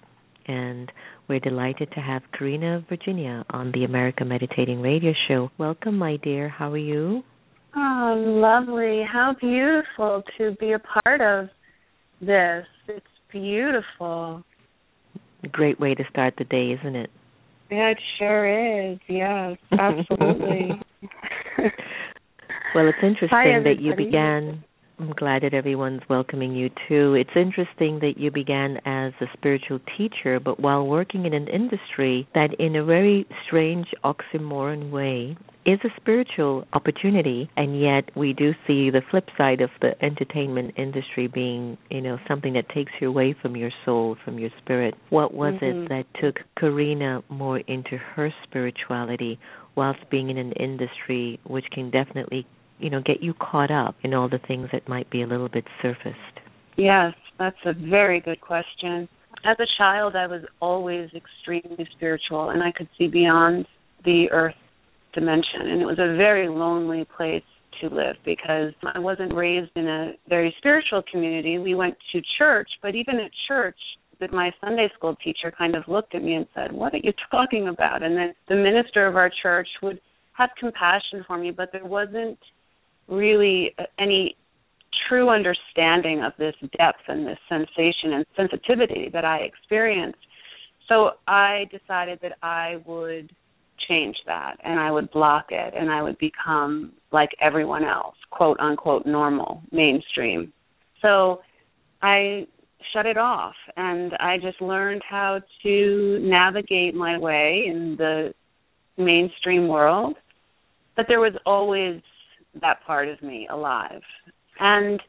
And 0.47 0.91
we're 1.29 1.39
delighted 1.39 1.89
to 1.91 2.01
have 2.01 2.23
Karena 2.37 2.83
Virginia 2.89 3.45
on 3.51 3.71
the 3.71 3.85
America 3.85 4.25
Meditating 4.25 4.81
Radio 4.81 5.13
Show. 5.27 5.49
Welcome, 5.57 5.97
my 5.97 6.17
dear. 6.17 6.49
How 6.49 6.71
are 6.71 6.77
you? 6.77 7.23
Oh, 7.75 8.13
lovely. 8.17 9.03
How 9.09 9.35
beautiful 9.39 10.23
to 10.37 10.55
be 10.59 10.73
a 10.73 10.79
part 10.79 11.21
of 11.21 11.49
this. 12.19 12.65
It's 12.87 13.05
beautiful 13.31 14.43
great 15.47 15.79
way 15.79 15.95
to 15.95 16.03
start 16.09 16.35
the 16.37 16.43
day, 16.45 16.71
isn't 16.79 16.95
it? 16.95 17.09
Yeah, 17.69 17.89
it 17.89 17.99
sure 18.17 18.91
is. 18.91 18.99
Yes, 19.07 19.57
absolutely. 19.71 20.71
well, 22.75 22.87
it's 22.87 22.97
interesting 23.01 23.29
Hi, 23.31 23.63
that 23.63 23.79
you 23.79 23.95
began. 23.95 24.63
I'm 25.03 25.11
glad 25.11 25.43
that 25.43 25.53
everyone's 25.53 26.01
welcoming 26.09 26.55
you 26.55 26.69
too. 26.87 27.13
It's 27.15 27.35
interesting 27.35 27.99
that 27.99 28.13
you 28.15 28.31
began 28.31 28.77
as 28.85 29.11
a 29.19 29.25
spiritual 29.33 29.81
teacher, 29.97 30.39
but 30.39 30.61
while 30.61 30.87
working 30.87 31.25
in 31.25 31.33
an 31.33 31.49
industry 31.49 32.25
that, 32.33 32.53
in 32.57 32.77
a 32.77 32.85
very 32.85 33.27
strange 33.45 33.87
oxymoron 34.05 34.91
way, 34.91 35.35
is 35.65 35.79
a 35.83 35.89
spiritual 35.99 36.65
opportunity 36.71 37.49
and 37.57 37.81
yet 37.81 38.15
we 38.15 38.31
do 38.33 38.51
see 38.65 38.89
the 38.89 39.01
flip 39.11 39.27
side 39.37 39.59
of 39.59 39.69
the 39.81 39.91
entertainment 40.03 40.73
industry 40.77 41.27
being 41.27 41.77
you 41.89 42.01
know 42.01 42.17
something 42.27 42.51
that 42.51 42.67
takes 42.67 42.91
you 42.99 43.07
away 43.07 43.33
from 43.41 43.55
your 43.55 43.71
soul 43.85 44.17
from 44.25 44.37
your 44.37 44.49
spirit 44.61 44.93
what 45.09 45.33
was 45.33 45.53
mm-hmm. 45.61 45.83
it 45.83 45.87
that 45.87 46.05
took 46.21 46.35
karena 46.59 47.23
more 47.29 47.59
into 47.59 47.95
her 47.95 48.29
spirituality 48.43 49.39
whilst 49.75 50.01
being 50.11 50.29
in 50.29 50.37
an 50.37 50.51
industry 50.59 51.39
which 51.45 51.63
can 51.71 51.89
definitely 51.89 52.45
you 52.83 52.89
know 52.89 53.01
get 53.01 53.21
you 53.21 53.33
caught 53.33 53.71
up 53.71 53.95
in 54.03 54.13
all 54.13 54.29
the 54.29 54.39
things 54.47 54.67
that 54.71 54.87
might 54.87 55.09
be 55.09 55.21
a 55.21 55.27
little 55.27 55.49
bit 55.49 55.65
surfaced 55.81 56.39
yes 56.77 57.13
that's 57.39 57.57
a 57.65 57.73
very 57.73 58.19
good 58.19 58.41
question 58.41 59.07
as 59.45 59.57
a 59.59 59.67
child 59.77 60.15
i 60.15 60.27
was 60.27 60.41
always 60.59 61.09
extremely 61.15 61.87
spiritual 61.95 62.49
and 62.49 62.61
i 62.61 62.71
could 62.75 62.89
see 62.97 63.07
beyond 63.07 63.65
the 64.05 64.25
earth 64.31 64.55
dimension 65.13 65.61
and 65.61 65.81
it 65.81 65.85
was 65.85 65.99
a 65.99 66.17
very 66.17 66.49
lonely 66.49 67.07
place 67.15 67.43
to 67.81 67.87
live 67.87 68.15
because 68.25 68.73
I 68.83 68.99
wasn't 68.99 69.33
raised 69.33 69.71
in 69.75 69.87
a 69.87 70.11
very 70.29 70.53
spiritual 70.59 71.03
community. 71.11 71.57
We 71.57 71.75
went 71.75 71.95
to 72.11 72.21
church, 72.37 72.69
but 72.81 72.95
even 72.95 73.15
at 73.15 73.31
church, 73.47 73.77
that 74.19 74.31
my 74.31 74.51
Sunday 74.61 74.89
school 74.95 75.15
teacher 75.23 75.51
kind 75.57 75.75
of 75.75 75.83
looked 75.87 76.15
at 76.15 76.23
me 76.23 76.35
and 76.35 76.45
said, 76.53 76.71
"What 76.71 76.93
are 76.93 77.01
you 77.03 77.13
talking 77.31 77.67
about?" 77.67 78.03
And 78.03 78.15
then 78.15 78.33
the 78.47 78.55
minister 78.55 79.07
of 79.07 79.15
our 79.15 79.31
church 79.41 79.67
would 79.81 79.99
have 80.33 80.49
compassion 80.59 81.23
for 81.27 81.37
me, 81.37 81.51
but 81.51 81.71
there 81.71 81.85
wasn't 81.85 82.39
really 83.07 83.75
any 83.99 84.35
true 85.07 85.29
understanding 85.29 86.23
of 86.23 86.33
this 86.37 86.55
depth 86.77 87.01
and 87.07 87.27
this 87.27 87.37
sensation 87.49 88.13
and 88.13 88.25
sensitivity 88.35 89.09
that 89.11 89.25
I 89.25 89.39
experienced. 89.39 90.19
So 90.87 91.11
I 91.27 91.65
decided 91.71 92.19
that 92.21 92.37
I 92.41 92.81
would 92.85 93.31
change 93.87 94.15
that 94.25 94.55
and 94.63 94.79
I 94.79 94.91
would 94.91 95.11
block 95.11 95.47
it 95.49 95.73
and 95.75 95.91
I 95.91 96.01
would 96.01 96.17
become 96.17 96.93
like 97.11 97.29
everyone 97.41 97.83
else, 97.83 98.15
quote 98.31 98.59
unquote 98.59 99.05
normal, 99.05 99.61
mainstream. 99.71 100.53
So 101.01 101.41
I 102.01 102.47
shut 102.93 103.05
it 103.05 103.17
off 103.17 103.55
and 103.75 104.13
I 104.19 104.37
just 104.41 104.61
learned 104.61 105.01
how 105.09 105.41
to 105.63 106.19
navigate 106.21 106.95
my 106.95 107.17
way 107.17 107.63
in 107.67 107.95
the 107.97 108.33
mainstream 108.97 109.67
world. 109.67 110.15
But 110.95 111.05
there 111.07 111.19
was 111.19 111.33
always 111.45 112.01
that 112.61 112.83
part 112.85 113.07
of 113.07 113.21
me 113.21 113.47
alive. 113.49 114.01
And 114.59 114.99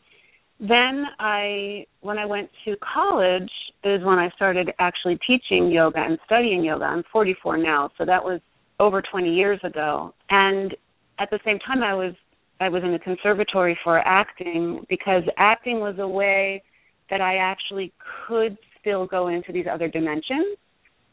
then 0.61 1.04
I 1.18 1.87
when 2.00 2.18
I 2.18 2.26
went 2.26 2.50
to 2.64 2.76
college 2.76 3.50
is 3.83 4.02
when 4.04 4.18
I 4.18 4.30
started 4.37 4.70
actually 4.78 5.18
teaching 5.26 5.70
yoga 5.70 5.98
and 5.98 6.18
studying 6.24 6.64
yoga. 6.64 6.85
I'm 6.85 7.02
44 7.12 7.59
now, 7.59 7.90
so 7.98 8.04
that 8.04 8.24
was 8.24 8.40
over 8.80 9.02
20 9.02 9.35
years 9.35 9.61
ago. 9.62 10.14
And 10.30 10.74
at 11.18 11.30
the 11.30 11.38
same 11.44 11.59
time 11.59 11.83
I 11.83 11.94
was 11.94 12.14
I 12.61 12.68
was 12.68 12.83
in 12.85 12.92
the 12.92 12.98
conservatory 12.98 13.78
for 13.83 13.98
acting 13.98 14.87
because 14.88 15.22
acting 15.37 15.80
was 15.80 15.96
a 15.98 16.09
way 16.09 16.62
that 17.11 17.20
I 17.20 17.37
actually 17.37 17.92
could 18.26 18.57
still 18.80 19.07
go 19.07 19.28
into 19.28 19.52
these 19.52 19.66
other 19.70 19.88
dimensions 19.88 20.57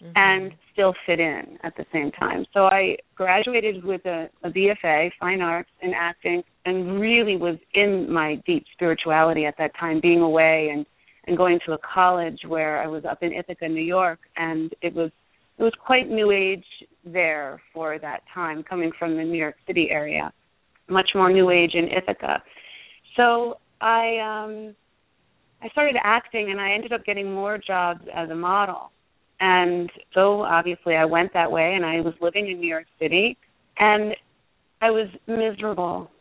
mm-hmm. 0.02 0.12
and 0.16 0.52
still 0.74 0.94
fit 1.06 1.20
in 1.20 1.58
at 1.64 1.76
the 1.78 1.86
same 1.94 2.12
time. 2.12 2.46
So 2.54 2.66
I 2.66 2.98
graduated 3.16 3.84
with 3.84 4.06
a, 4.06 4.30
a 4.44 4.50
BFA, 4.50 5.12
fine 5.20 5.42
arts 5.42 5.70
in 5.82 5.94
acting, 5.96 6.44
and 6.66 7.00
really 7.00 7.38
was 7.38 7.58
in 7.74 8.12
my 8.12 8.42
deep 8.46 8.66
spirituality 8.74 9.46
at 9.46 9.56
that 9.58 9.72
time, 9.80 10.00
being 10.02 10.22
away 10.22 10.70
and 10.74 10.86
and 11.28 11.38
going 11.38 11.60
to 11.68 11.74
a 11.74 11.78
college 11.78 12.40
where 12.48 12.82
I 12.82 12.88
was 12.88 13.06
up 13.06 13.20
in 13.22 13.32
Ithaca, 13.32 13.68
New 13.68 13.84
York, 13.84 14.20
and 14.38 14.74
it 14.82 14.94
was 14.94 15.12
it 15.60 15.64
was 15.64 15.74
quite 15.86 16.10
new 16.10 16.32
age 16.32 16.66
there 17.06 17.62
for 17.74 18.00
that 18.00 18.22
time, 18.34 18.64
coming 18.64 18.92
from 18.98 19.16
the 19.16 19.24
New 19.24 19.38
York 19.38 19.56
City 19.68 19.90
area, 19.92 20.34
much 20.90 21.10
more 21.14 21.32
new 21.32 21.52
age 21.52 21.72
in 21.76 21.88
Ithaca. 21.90 22.42
So 23.16 23.60
I 23.80 24.18
um 24.18 24.76
I 25.62 25.70
started 25.70 25.96
acting 26.04 26.50
and 26.50 26.60
I 26.60 26.72
ended 26.72 26.92
up 26.92 27.06
getting 27.06 27.32
more 27.32 27.60
jobs 27.60 28.02
as 28.16 28.30
a 28.30 28.36
model. 28.36 28.92
And 29.41 29.91
so 30.13 30.43
obviously 30.43 30.95
I 30.95 31.06
went 31.06 31.34
that 31.34 31.51
way 31.51 31.73
and 31.75 31.84
I 31.84 31.99
was 32.01 32.13
living 32.21 32.47
in 32.47 32.60
New 32.60 32.67
York 32.69 32.86
City 32.99 33.36
and 33.80 34.15
I 34.82 34.91
was 34.91 35.08
miserable. 35.27 36.12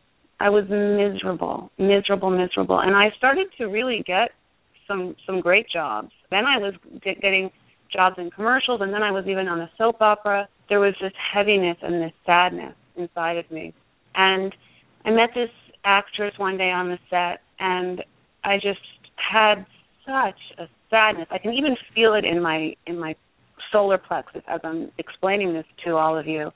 I 0.40 0.48
was 0.48 0.64
miserable, 0.70 1.70
miserable, 1.78 2.30
miserable. 2.30 2.80
And 2.80 2.96
I 2.96 3.10
started 3.18 3.48
to 3.58 3.66
really 3.66 4.02
get 4.06 4.30
some 4.88 5.14
some 5.26 5.40
great 5.40 5.66
jobs. 5.70 6.10
Then 6.30 6.46
I 6.46 6.56
was 6.56 6.72
get, 7.04 7.20
getting 7.20 7.50
jobs 7.92 8.16
in 8.18 8.30
commercials 8.30 8.80
and 8.80 8.92
then 8.92 9.02
I 9.02 9.10
was 9.10 9.26
even 9.26 9.48
on 9.48 9.60
a 9.60 9.70
soap 9.76 10.00
opera. 10.00 10.48
There 10.70 10.80
was 10.80 10.94
this 11.02 11.12
heaviness 11.34 11.76
and 11.82 12.02
this 12.02 12.12
sadness 12.24 12.74
inside 12.96 13.36
of 13.36 13.50
me. 13.50 13.74
And 14.14 14.54
I 15.04 15.10
met 15.10 15.30
this 15.34 15.50
actress 15.84 16.32
one 16.38 16.56
day 16.56 16.70
on 16.70 16.88
the 16.88 16.98
set 17.10 17.42
and 17.58 18.02
I 18.44 18.56
just 18.56 18.80
had 19.16 19.66
such 20.06 20.40
a 20.58 20.68
sadness. 20.90 21.28
I 21.30 21.38
can 21.38 21.52
even 21.54 21.76
feel 21.94 22.14
it 22.14 22.24
in 22.24 22.42
my 22.42 22.74
in 22.86 22.98
my 22.98 23.14
solar 23.72 23.98
plexus 23.98 24.42
as 24.48 24.60
I'm 24.64 24.90
explaining 24.98 25.52
this 25.54 25.64
to 25.84 25.96
all 25.96 26.18
of 26.18 26.26
you. 26.26 26.50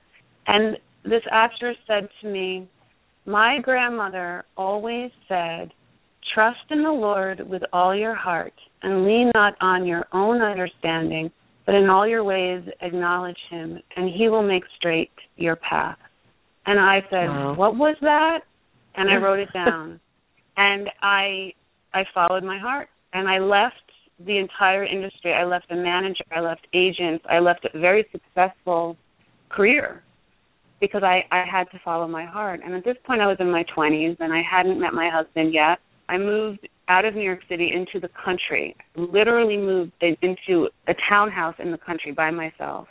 And 0.47 0.77
this 1.05 1.23
actress 1.31 1.77
said 1.87 2.09
to 2.21 2.29
me, 2.29 2.69
"My 3.25 3.59
grandmother 3.61 4.45
always 4.57 5.11
said, 5.29 5.73
trust 6.35 6.71
in 6.71 6.83
the 6.83 6.91
Lord 6.91 7.49
with 7.49 7.63
all 7.73 7.95
your 7.95 8.15
heart 8.15 8.55
and 8.83 9.05
lean 9.05 9.31
not 9.35 9.55
on 9.61 9.87
your 9.87 10.07
own 10.13 10.43
understanding, 10.43 11.31
but 11.67 11.75
in 11.75 11.89
all 11.89 12.07
your 12.07 12.25
ways 12.25 12.63
acknowledge 12.81 13.39
him 13.51 13.79
and 13.97 14.11
he 14.11 14.29
will 14.29 14.43
make 14.43 14.65
straight 14.77 15.13
your 15.37 15.57
path." 15.57 15.99
And 16.67 16.81
I 16.81 17.01
said, 17.11 17.29
wow. 17.29 17.55
"What 17.55 17.77
was 17.77 17.97
that?" 18.01 18.41
And 18.97 19.11
I 19.11 19.17
wrote 19.17 19.41
it 19.41 19.53
down. 19.53 20.01
and 20.57 20.91
I 21.03 21.53
I 21.93 22.05
followed 22.13 22.45
my 22.45 22.59
heart 22.59 22.89
and 23.13 23.29
I 23.29 23.39
left 23.39 23.84
the 24.19 24.39
entire 24.39 24.85
industry. 24.85 25.33
I 25.33 25.45
left 25.45 25.71
a 25.71 25.77
manager, 25.77 26.25
I 26.35 26.41
left 26.41 26.67
agents, 26.73 27.25
I 27.29 27.39
left 27.41 27.67
a 27.73 27.79
very 27.79 28.07
successful 28.13 28.97
career 29.49 30.03
because 30.81 31.03
I 31.03 31.25
I 31.31 31.45
had 31.51 31.65
to 31.73 31.81
follow 31.85 32.07
my 32.09 32.25
heart. 32.25 32.61
And 32.65 32.75
at 32.75 32.85
this 32.85 32.97
point 33.05 33.21
I 33.21 33.27
was 33.27 33.37
in 33.41 33.51
my 33.51 33.65
20s 33.77 34.17
and 34.21 34.33
I 34.33 34.43
hadn't 34.43 34.81
met 34.81 34.93
my 34.93 35.11
husband 35.13 35.53
yet. 35.53 35.79
I 36.09 36.19
moved 36.19 36.69
out 36.89 37.05
of 37.05 37.15
New 37.15 37.23
York 37.23 37.41
City 37.49 37.73
into 37.75 37.99
the 37.99 38.13
country. 38.25 38.77
Literally 38.95 39.57
moved 39.57 39.93
into 40.01 40.69
a 40.87 40.95
townhouse 41.09 41.55
in 41.59 41.71
the 41.71 41.79
country 41.79 42.13
by 42.13 42.31
myself. 42.31 42.89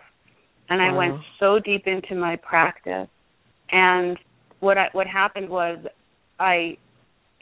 And 0.69 0.81
I 0.81 0.91
went 0.91 1.21
so 1.39 1.59
deep 1.59 1.85
into 1.85 2.15
my 2.15 2.37
practice 2.37 3.07
and 3.73 4.17
what 4.59 4.77
I, 4.77 4.87
what 4.93 5.07
happened 5.07 5.49
was 5.49 5.77
I 6.39 6.77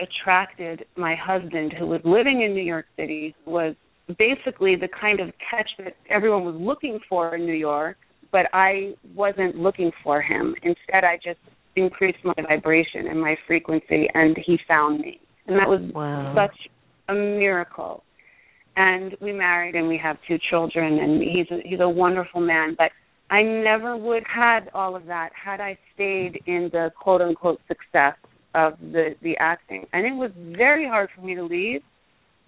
attracted 0.02 0.86
my 0.98 1.16
husband, 1.16 1.74
who 1.78 1.88
was 1.88 2.02
living 2.04 2.42
in 2.42 2.54
New 2.54 2.64
York 2.64 2.86
City, 2.98 3.36
was 3.46 3.76
basically 4.18 4.76
the 4.76 4.90
kind 5.00 5.20
of 5.20 5.30
catch 5.50 5.70
that 5.78 5.96
everyone 6.10 6.44
was 6.44 6.56
looking 6.56 7.00
for 7.08 7.36
in 7.36 7.46
New 7.46 7.54
York, 7.54 7.98
but 8.32 8.48
I 8.54 8.94
wasn't 9.16 9.56
looking 9.56 9.92
for 10.04 10.22
him. 10.22 10.56
Instead, 10.64 11.04
I 11.04 11.18
just 11.24 11.40
increased 11.76 12.20
my 12.24 12.34
vibration 12.48 13.08
and 13.08 13.20
my 13.20 13.36
frequency, 13.48 14.08
and 14.14 14.38
he 14.46 14.58
found 14.68 15.00
me. 15.00 15.20
And 15.48 15.58
that 15.58 15.68
was 15.68 15.82
wow. 15.94 16.34
such 16.36 16.70
a 17.10 17.14
miracle. 17.14 18.04
And 18.76 19.16
we 19.22 19.34
married, 19.34 19.76
and 19.76 19.88
we 19.88 20.00
have 20.02 20.18
two 20.28 20.38
children, 20.50 21.00
and 21.00 21.22
he's 21.22 21.48
a, 21.52 21.60
he's 21.68 21.80
a 21.80 21.90
wonderful 21.90 22.42
man. 22.42 22.76
But 22.78 22.92
I 23.30 23.42
never 23.42 23.98
would 23.98 24.24
had 24.34 24.70
all 24.74 24.96
of 24.96 25.06
that 25.06 25.30
had 25.34 25.60
I 25.60 25.78
stayed 25.94 26.42
in 26.46 26.70
the 26.72 26.92
quote 26.98 27.22
unquote 27.22 27.60
success 27.68 28.16
of 28.54 28.78
the 28.80 29.16
the 29.22 29.38
acting, 29.38 29.86
and 29.94 30.06
it 30.06 30.14
was 30.14 30.32
very 30.36 30.88
hard 30.88 31.10
for 31.16 31.22
me 31.22 31.36
to 31.36 31.44
leave. 31.44 31.82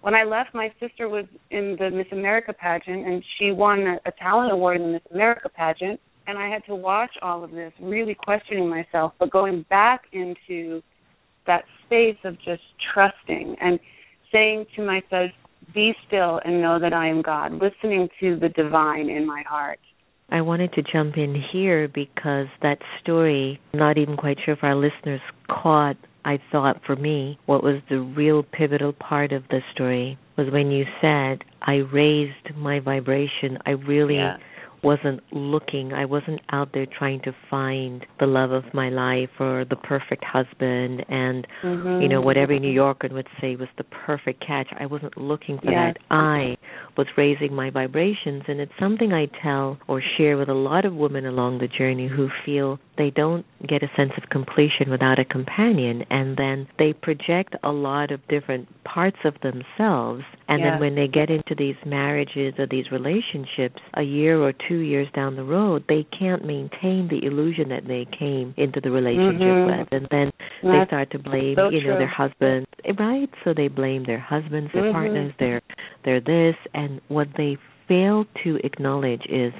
When 0.01 0.13
I 0.13 0.23
left, 0.23 0.53
my 0.53 0.71
sister 0.81 1.07
was 1.07 1.25
in 1.49 1.77
the 1.79 1.89
Miss 1.89 2.07
America 2.11 2.51
pageant, 2.51 3.07
and 3.07 3.23
she 3.37 3.51
won 3.51 3.79
a, 3.87 3.99
a 4.05 4.11
talent 4.11 4.51
award 4.51 4.77
in 4.77 4.87
the 4.87 4.93
Miss 4.93 5.01
America 5.13 5.49
pageant. 5.49 5.99
And 6.27 6.37
I 6.37 6.47
had 6.47 6.65
to 6.65 6.75
watch 6.75 7.11
all 7.21 7.43
of 7.43 7.51
this, 7.51 7.73
really 7.81 8.15
questioning 8.15 8.69
myself, 8.69 9.13
but 9.19 9.29
going 9.29 9.65
back 9.69 10.03
into 10.13 10.81
that 11.47 11.65
space 11.85 12.17
of 12.23 12.37
just 12.37 12.63
trusting 12.93 13.57
and 13.59 13.79
saying 14.31 14.65
to 14.75 14.85
myself, 14.85 15.31
"Be 15.73 15.93
still 16.07 16.39
and 16.45 16.61
know 16.61 16.79
that 16.79 16.93
I 16.93 17.07
am 17.07 17.21
God," 17.21 17.53
listening 17.53 18.09
to 18.19 18.37
the 18.37 18.49
divine 18.49 19.09
in 19.09 19.25
my 19.25 19.43
heart. 19.43 19.79
I 20.29 20.41
wanted 20.41 20.73
to 20.73 20.83
jump 20.83 21.17
in 21.17 21.35
here 21.51 21.87
because 21.87 22.47
that 22.61 22.79
story, 23.01 23.59
not 23.73 23.97
even 23.97 24.17
quite 24.17 24.37
sure 24.43 24.55
if 24.55 24.63
our 24.63 24.75
listeners 24.75 25.21
caught, 25.47 25.97
I 26.25 26.39
thought 26.51 26.81
for 26.85 26.95
me, 26.95 27.37
what 27.45 27.63
was 27.63 27.81
the 27.89 27.99
real 27.99 28.43
pivotal 28.43 28.93
part 28.93 29.31
of 29.31 29.43
the 29.49 29.59
story 29.73 30.17
was 30.37 30.51
when 30.51 30.71
you 30.71 30.85
said, 31.01 31.43
I 31.61 31.75
raised 31.93 32.55
my 32.55 32.79
vibration. 32.79 33.57
I 33.65 33.71
really. 33.71 34.15
Yeah 34.15 34.37
wasn't 34.83 35.21
looking. 35.31 35.93
I 35.93 36.05
wasn't 36.05 36.41
out 36.51 36.69
there 36.73 36.85
trying 36.85 37.21
to 37.21 37.33
find 37.49 38.05
the 38.19 38.25
love 38.25 38.51
of 38.51 38.63
my 38.73 38.89
life 38.89 39.29
or 39.39 39.65
the 39.69 39.75
perfect 39.75 40.23
husband 40.25 41.05
and 41.07 41.47
mm-hmm. 41.63 42.01
you 42.01 42.09
know 42.09 42.21
what 42.21 42.37
every 42.37 42.59
New 42.59 42.71
Yorker 42.71 43.09
would 43.11 43.27
say 43.39 43.55
was 43.55 43.69
the 43.77 43.83
perfect 43.83 44.45
catch. 44.45 44.67
I 44.79 44.85
wasn't 44.85 45.17
looking 45.17 45.57
for 45.59 45.71
yes. 45.71 45.95
that. 45.95 46.15
I 46.15 46.57
was 46.97 47.07
raising 47.17 47.53
my 47.53 47.69
vibrations 47.69 48.43
and 48.47 48.59
it's 48.59 48.71
something 48.79 49.13
I 49.13 49.27
tell 49.41 49.77
or 49.87 50.01
share 50.17 50.37
with 50.37 50.49
a 50.49 50.53
lot 50.53 50.85
of 50.85 50.93
women 50.93 51.25
along 51.25 51.59
the 51.59 51.67
journey 51.67 52.07
who 52.07 52.29
feel 52.45 52.79
they 52.97 53.09
don't 53.09 53.45
get 53.67 53.81
a 53.81 53.87
sense 53.95 54.11
of 54.17 54.29
completion 54.29 54.89
without 54.89 55.19
a 55.19 55.25
companion 55.25 56.03
and 56.09 56.37
then 56.37 56.67
they 56.77 56.93
project 56.93 57.55
a 57.63 57.71
lot 57.71 58.11
of 58.11 58.19
different 58.27 58.67
parts 58.83 59.17
of 59.25 59.33
themselves 59.41 60.23
and 60.47 60.59
yes. 60.59 60.71
then 60.71 60.79
when 60.79 60.95
they 60.95 61.07
get 61.07 61.29
into 61.29 61.55
these 61.57 61.75
marriages 61.85 62.53
or 62.59 62.67
these 62.69 62.91
relationships 62.91 63.79
a 63.95 64.03
year 64.03 64.41
or 64.41 64.53
two 64.67 64.72
years 64.79 65.07
down 65.15 65.35
the 65.35 65.43
road 65.43 65.83
they 65.87 66.05
can't 66.17 66.45
maintain 66.45 67.07
the 67.09 67.25
illusion 67.25 67.69
that 67.69 67.83
they 67.87 68.05
came 68.17 68.53
into 68.57 68.79
the 68.81 68.91
relationship 68.91 69.41
mm-hmm. 69.41 69.79
with 69.79 69.87
and 69.91 70.07
then 70.11 70.31
That's 70.63 70.63
they 70.63 70.87
start 70.87 71.11
to 71.11 71.19
blame 71.19 71.55
so 71.55 71.69
you 71.69 71.81
know 71.83 71.95
true. 71.95 71.99
their 71.99 72.07
husbands 72.07 72.67
right 72.99 73.29
so 73.43 73.53
they 73.55 73.67
blame 73.67 74.05
their 74.05 74.19
husbands 74.19 74.71
their 74.73 74.83
mm-hmm. 74.83 74.93
partners 74.93 75.33
their 75.39 75.61
their 76.05 76.19
this 76.19 76.55
and 76.73 77.01
what 77.07 77.27
they 77.37 77.57
fail 77.87 78.25
to 78.43 78.59
acknowledge 78.63 79.21
is 79.29 79.53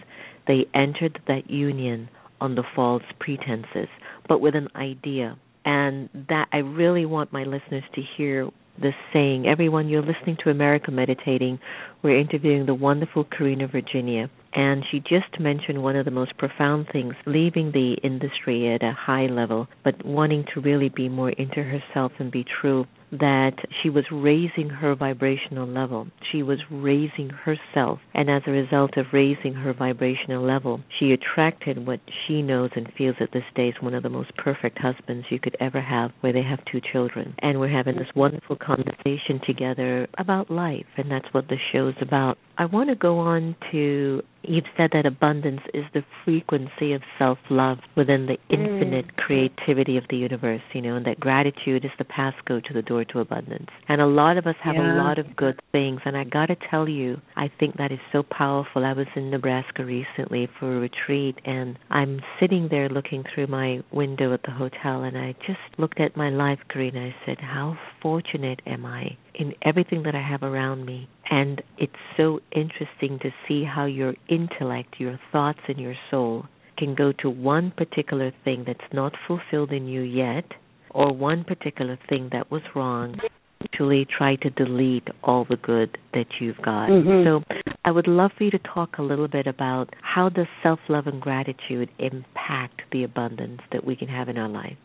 they 0.47 0.65
entered 0.73 1.19
that 1.27 1.49
union 1.49 2.09
on 2.41 2.55
the 2.55 2.63
false 2.75 3.03
pretenses, 3.19 3.87
but 4.27 4.41
with 4.41 4.55
an 4.55 4.67
idea. 4.75 5.37
And 5.65 6.09
that 6.27 6.49
I 6.51 6.57
really 6.57 7.05
want 7.05 7.31
my 7.31 7.43
listeners 7.43 7.83
to 7.95 8.01
hear 8.17 8.49
this 8.81 8.93
saying. 9.11 9.47
Everyone, 9.47 9.87
you're 9.87 10.01
listening 10.01 10.37
to 10.43 10.49
America 10.49 10.91
Meditating. 10.91 11.59
We're 12.01 12.19
interviewing 12.19 12.65
the 12.65 12.73
wonderful 12.73 13.23
Karena 13.25 13.67
Virginia. 13.67 14.29
And 14.53 14.83
she 14.89 14.99
just 14.99 15.39
mentioned 15.39 15.81
one 15.81 15.95
of 15.95 16.05
the 16.05 16.11
most 16.11 16.37
profound 16.37 16.87
things 16.91 17.15
leaving 17.25 17.71
the 17.71 17.97
industry 18.03 18.73
at 18.73 18.83
a 18.83 18.93
high 18.93 19.27
level, 19.27 19.67
but 19.83 20.05
wanting 20.05 20.45
to 20.53 20.61
really 20.61 20.89
be 20.89 21.09
more 21.09 21.31
into 21.31 21.63
herself 21.63 22.11
and 22.19 22.31
be 22.31 22.45
true 22.61 22.85
that 23.19 23.55
she 23.81 23.89
was 23.89 24.05
raising 24.11 24.69
her 24.69 24.95
vibrational 24.95 25.67
level. 25.67 26.07
She 26.31 26.43
was 26.43 26.59
raising 26.71 27.29
herself. 27.29 27.99
And 28.13 28.29
as 28.29 28.41
a 28.47 28.51
result 28.51 28.97
of 28.97 29.07
raising 29.13 29.53
her 29.53 29.73
vibrational 29.73 30.45
level, 30.45 30.81
she 30.99 31.11
attracted 31.11 31.85
what 31.85 31.99
she 32.27 32.41
knows 32.41 32.71
and 32.75 32.91
feels 32.97 33.15
at 33.19 33.31
this 33.31 33.43
is 33.55 33.73
one 33.81 33.93
of 33.93 34.03
the 34.03 34.09
most 34.09 34.35
perfect 34.37 34.77
husbands 34.79 35.25
you 35.29 35.39
could 35.39 35.55
ever 35.59 35.81
have, 35.81 36.11
where 36.21 36.33
they 36.33 36.41
have 36.41 36.59
two 36.71 36.81
children. 36.91 37.35
And 37.39 37.59
we're 37.59 37.69
having 37.69 37.95
this 37.95 38.07
wonderful 38.15 38.55
conversation 38.55 39.39
together 39.45 40.07
about 40.17 40.49
life, 40.49 40.85
and 40.97 41.09
that's 41.09 41.31
what 41.33 41.47
the 41.47 41.57
show's 41.71 41.95
about. 42.01 42.37
I 42.57 42.65
want 42.65 42.89
to 42.89 42.95
go 42.95 43.19
on 43.19 43.55
to 43.71 44.23
You've 44.45 44.65
said 44.75 44.89
that 44.91 45.05
abundance 45.05 45.61
is 45.73 45.85
the 45.93 46.03
frequency 46.25 46.91
of 46.91 47.01
self 47.17 47.39
love 47.49 47.79
within 47.95 48.25
the 48.25 48.37
Mm. 48.49 48.59
infinite 48.59 49.15
creativity 49.15 49.95
of 49.95 50.05
the 50.09 50.17
universe, 50.17 50.61
you 50.73 50.81
know, 50.81 50.95
and 50.95 51.05
that 51.05 51.19
gratitude 51.19 51.85
is 51.85 51.91
the 51.97 52.03
passcode 52.03 52.65
to 52.65 52.73
the 52.73 52.81
door 52.81 53.05
to 53.05 53.19
abundance. 53.21 53.69
And 53.87 54.01
a 54.01 54.05
lot 54.05 54.37
of 54.37 54.45
us 54.45 54.57
have 54.57 54.75
a 54.75 54.93
lot 54.97 55.17
of 55.17 55.35
good 55.37 55.59
things, 55.71 56.01
and 56.03 56.17
I 56.17 56.25
got 56.25 56.47
to 56.47 56.55
tell 56.55 56.89
you, 56.89 57.21
I 57.37 57.47
think 57.47 57.77
that 57.77 57.91
is 57.93 57.99
so 58.11 58.23
powerful. 58.23 58.83
I 58.83 58.93
was 58.93 59.07
in 59.15 59.29
Nebraska 59.29 59.85
recently 59.85 60.47
for 60.59 60.75
a 60.75 60.79
retreat, 60.79 61.39
and 61.45 61.79
I'm 61.89 62.21
sitting 62.39 62.67
there 62.67 62.89
looking 62.89 63.23
through 63.23 63.47
my 63.47 63.81
window 63.91 64.33
at 64.33 64.43
the 64.43 64.51
hotel, 64.51 65.03
and 65.03 65.17
I 65.17 65.35
just 65.47 65.61
looked 65.77 66.01
at 66.01 66.17
my 66.17 66.29
life, 66.29 66.59
Karena. 66.67 67.07
I 67.07 67.15
said, 67.25 67.39
How 67.39 67.77
fortunate 68.01 68.61
am 68.65 68.85
I 68.85 69.17
in 69.35 69.53
everything 69.61 70.03
that 70.03 70.15
I 70.15 70.21
have 70.21 70.43
around 70.43 70.85
me? 70.85 71.07
And 71.33 71.63
it's 71.79 72.03
so 72.15 72.41
interesting 72.51 73.17
to 73.23 73.31
see 73.47 73.63
how 73.63 73.85
your 73.85 74.13
intellect, 74.29 74.99
your 74.99 75.19
thoughts, 75.31 75.61
and 75.67 75.79
your 75.79 75.95
soul 76.11 76.45
can 76.77 76.93
go 76.93 77.11
to 77.23 77.29
one 77.29 77.71
particular 77.75 78.31
thing 78.45 78.65
that's 78.67 78.93
not 78.93 79.13
fulfilled 79.27 79.71
in 79.71 79.87
you 79.87 80.01
yet, 80.01 80.45
or 80.91 81.11
one 81.11 81.43
particular 81.43 81.97
thing 82.07 82.29
that 82.33 82.51
was 82.51 82.61
wrong, 82.75 83.15
actually 83.63 84.05
try 84.05 84.35
to 84.43 84.49
delete 84.51 85.07
all 85.23 85.43
the 85.49 85.55
good 85.55 85.97
that 86.13 86.27
you've 86.39 86.61
got. 86.61 86.89
Mhm. 86.89 87.23
So 87.23 87.43
I 87.83 87.89
would 87.89 88.07
love 88.07 88.31
for 88.33 88.43
you 88.43 88.51
to 88.51 88.59
talk 88.59 88.99
a 88.99 89.01
little 89.01 89.27
bit 89.27 89.47
about 89.47 89.89
how 90.01 90.29
does 90.29 90.47
self-love 90.61 91.07
and 91.07 91.19
gratitude 91.19 91.89
impact 91.97 92.83
the 92.91 93.03
abundance 93.03 93.61
that 93.71 93.83
we 93.83 93.95
can 93.95 94.07
have 94.07 94.29
in 94.29 94.37
our 94.37 94.49
life. 94.49 94.77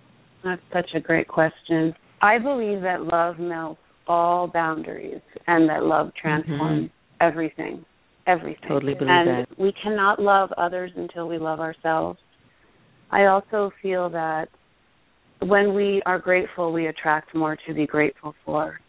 That's 0.43 0.63
such 0.73 0.95
a 0.95 1.01
great 1.01 1.29
question. 1.29 1.95
I 2.23 2.39
believe 2.39 2.81
that 2.81 3.05
love 3.05 3.39
melts 3.39 3.83
all 4.09 4.47
boundaries 4.49 5.21
and 5.47 5.69
that 5.69 5.85
love 5.85 6.11
transforms 6.21 6.91
everything. 7.21 7.85
Everything. 8.27 8.61
Mm-hmm. 8.63 8.73
Totally 8.73 8.95
believe 8.95 9.11
and 9.11 9.29
that. 9.29 9.59
we 9.59 9.73
cannot 9.83 10.21
love 10.21 10.51
others 10.57 10.91
until 10.97 11.29
we 11.29 11.39
love 11.39 11.61
ourselves. 11.61 12.19
I 13.11 13.27
also 13.27 13.71
feel 13.81 14.11
that 14.11 14.49
when 15.41 15.75
we 15.75 16.03
are 16.05 16.19
grateful, 16.19 16.73
we 16.73 16.87
attract 16.89 17.35
more 17.35 17.57
to 17.67 17.75
be 17.75 17.87
grateful 17.87 18.35
for. 18.45 18.81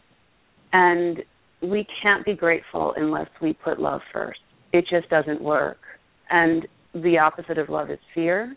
And 0.72 1.18
we 1.62 1.86
can't 2.02 2.24
be 2.24 2.34
grateful 2.34 2.94
unless 2.96 3.28
we 3.40 3.52
put 3.52 3.80
love 3.80 4.00
first. 4.12 4.40
It 4.72 4.84
just 4.90 5.08
doesn't 5.08 5.40
work. 5.40 5.78
And 6.30 6.66
the 6.94 7.18
opposite 7.18 7.58
of 7.58 7.68
love 7.68 7.90
is 7.90 7.98
fear. 8.14 8.56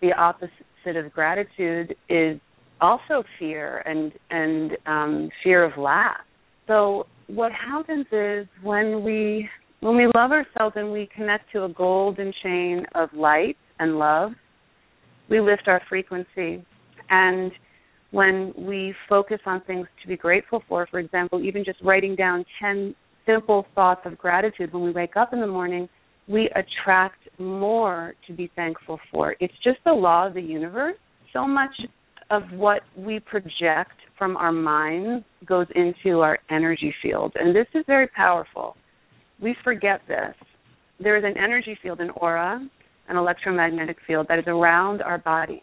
The 0.00 0.12
opposite 0.12 0.96
of 0.96 1.12
gratitude 1.12 1.94
is 2.08 2.40
also 2.80 3.22
fear 3.38 3.78
and 3.86 4.12
and 4.30 4.72
um, 4.86 5.30
fear 5.42 5.64
of 5.64 5.76
lack. 5.78 6.20
So 6.66 7.06
what 7.26 7.52
happens 7.52 8.06
is 8.12 8.46
when 8.62 9.04
we 9.04 9.48
when 9.80 9.96
we 9.96 10.06
love 10.14 10.30
ourselves 10.30 10.74
and 10.76 10.92
we 10.92 11.08
connect 11.14 11.50
to 11.52 11.64
a 11.64 11.68
golden 11.68 12.32
chain 12.42 12.84
of 12.94 13.08
light 13.14 13.56
and 13.78 13.98
love, 13.98 14.32
we 15.30 15.40
lift 15.40 15.68
our 15.68 15.80
frequency. 15.88 16.64
And 17.08 17.50
when 18.10 18.52
we 18.56 18.94
focus 19.08 19.38
on 19.46 19.62
things 19.62 19.86
to 20.02 20.08
be 20.08 20.16
grateful 20.16 20.62
for, 20.68 20.86
for 20.90 20.98
example, 20.98 21.42
even 21.42 21.64
just 21.64 21.80
writing 21.82 22.14
down 22.14 22.44
10 22.60 22.94
simple 23.26 23.66
thoughts 23.74 24.02
of 24.04 24.18
gratitude 24.18 24.72
when 24.72 24.82
we 24.82 24.90
wake 24.90 25.16
up 25.16 25.32
in 25.32 25.40
the 25.40 25.46
morning, 25.46 25.88
we 26.28 26.50
attract 26.50 27.18
more 27.38 28.14
to 28.26 28.32
be 28.32 28.50
thankful 28.54 28.98
for. 29.10 29.34
It's 29.40 29.54
just 29.64 29.78
the 29.84 29.92
law 29.92 30.26
of 30.26 30.34
the 30.34 30.42
universe. 30.42 30.96
So 31.32 31.46
much 31.46 31.74
of 32.30 32.42
what 32.52 32.82
we 32.96 33.20
project 33.20 33.92
from 34.16 34.36
our 34.36 34.52
minds 34.52 35.24
goes 35.46 35.66
into 35.74 36.20
our 36.20 36.38
energy 36.50 36.94
field. 37.02 37.32
And 37.34 37.54
this 37.54 37.66
is 37.74 37.84
very 37.86 38.06
powerful. 38.08 38.76
We 39.40 39.56
forget 39.64 40.00
this. 40.06 40.34
There 41.00 41.16
is 41.16 41.24
an 41.24 41.42
energy 41.42 41.76
field, 41.82 42.00
an 42.00 42.10
aura, 42.10 42.66
an 43.08 43.16
electromagnetic 43.16 43.96
field 44.06 44.26
that 44.28 44.38
is 44.38 44.44
around 44.46 45.02
our 45.02 45.18
body. 45.18 45.62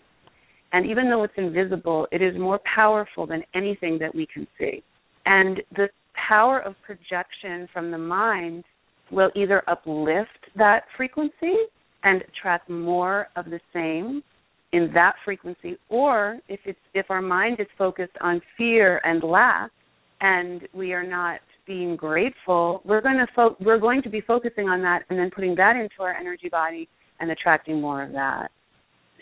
And 0.73 0.85
even 0.89 1.09
though 1.09 1.23
it's 1.23 1.33
invisible, 1.37 2.07
it 2.11 2.21
is 2.21 2.37
more 2.37 2.59
powerful 2.75 3.25
than 3.25 3.43
anything 3.55 3.97
that 3.99 4.13
we 4.13 4.27
can 4.31 4.45
see. 4.59 4.83
And 5.25 5.61
the 5.75 5.87
power 6.27 6.59
of 6.59 6.75
projection 6.85 7.69
from 7.71 7.91
the 7.91 7.97
mind 7.97 8.65
will 9.11 9.29
either 9.35 9.63
uplift 9.69 10.29
that 10.57 10.83
frequency 10.97 11.55
and 12.03 12.21
attract 12.23 12.69
more 12.69 13.27
of 13.35 13.45
the 13.45 13.59
same 13.73 14.23
in 14.73 14.91
that 14.93 15.13
frequency 15.23 15.77
or 15.89 16.39
if 16.47 16.59
it's 16.65 16.79
if 16.93 17.05
our 17.09 17.21
mind 17.21 17.59
is 17.59 17.67
focused 17.77 18.17
on 18.21 18.41
fear 18.57 18.99
and 19.03 19.23
lack 19.23 19.71
and 20.21 20.67
we 20.73 20.93
are 20.93 21.07
not 21.07 21.39
being 21.65 21.95
grateful 21.95 22.81
we're 22.83 23.01
going 23.01 23.17
to 23.17 23.27
fo- 23.35 23.55
we're 23.61 23.79
going 23.79 24.01
to 24.01 24.09
be 24.09 24.21
focusing 24.21 24.67
on 24.67 24.81
that 24.81 25.03
and 25.09 25.17
then 25.17 25.29
putting 25.33 25.55
that 25.55 25.75
into 25.75 26.01
our 26.01 26.13
energy 26.13 26.49
body 26.49 26.87
and 27.19 27.31
attracting 27.31 27.81
more 27.81 28.03
of 28.03 28.11
that. 28.11 28.49